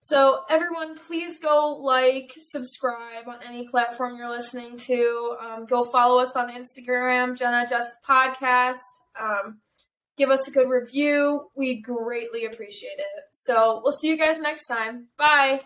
so 0.00 0.40
everyone, 0.50 0.98
please 0.98 1.38
go 1.38 1.80
like, 1.82 2.34
subscribe 2.36 3.26
on 3.26 3.36
any 3.46 3.66
platform 3.66 4.18
you're 4.18 4.28
listening 4.28 4.76
to. 4.80 5.36
Um, 5.42 5.66
go 5.66 5.84
follow 5.84 6.20
us 6.20 6.36
on 6.36 6.50
Instagram, 6.50 7.38
Jenna 7.38 7.66
Just 7.66 7.96
Podcast. 8.06 8.80
Um, 9.18 9.60
give 10.18 10.30
us 10.30 10.46
a 10.46 10.50
good 10.50 10.68
review. 10.68 11.48
We 11.56 11.80
greatly 11.80 12.44
appreciate 12.44 12.98
it. 12.98 13.24
So 13.32 13.80
we'll 13.82 13.96
see 13.96 14.08
you 14.08 14.18
guys 14.18 14.40
next 14.40 14.66
time. 14.66 15.06
Bye. 15.16 15.62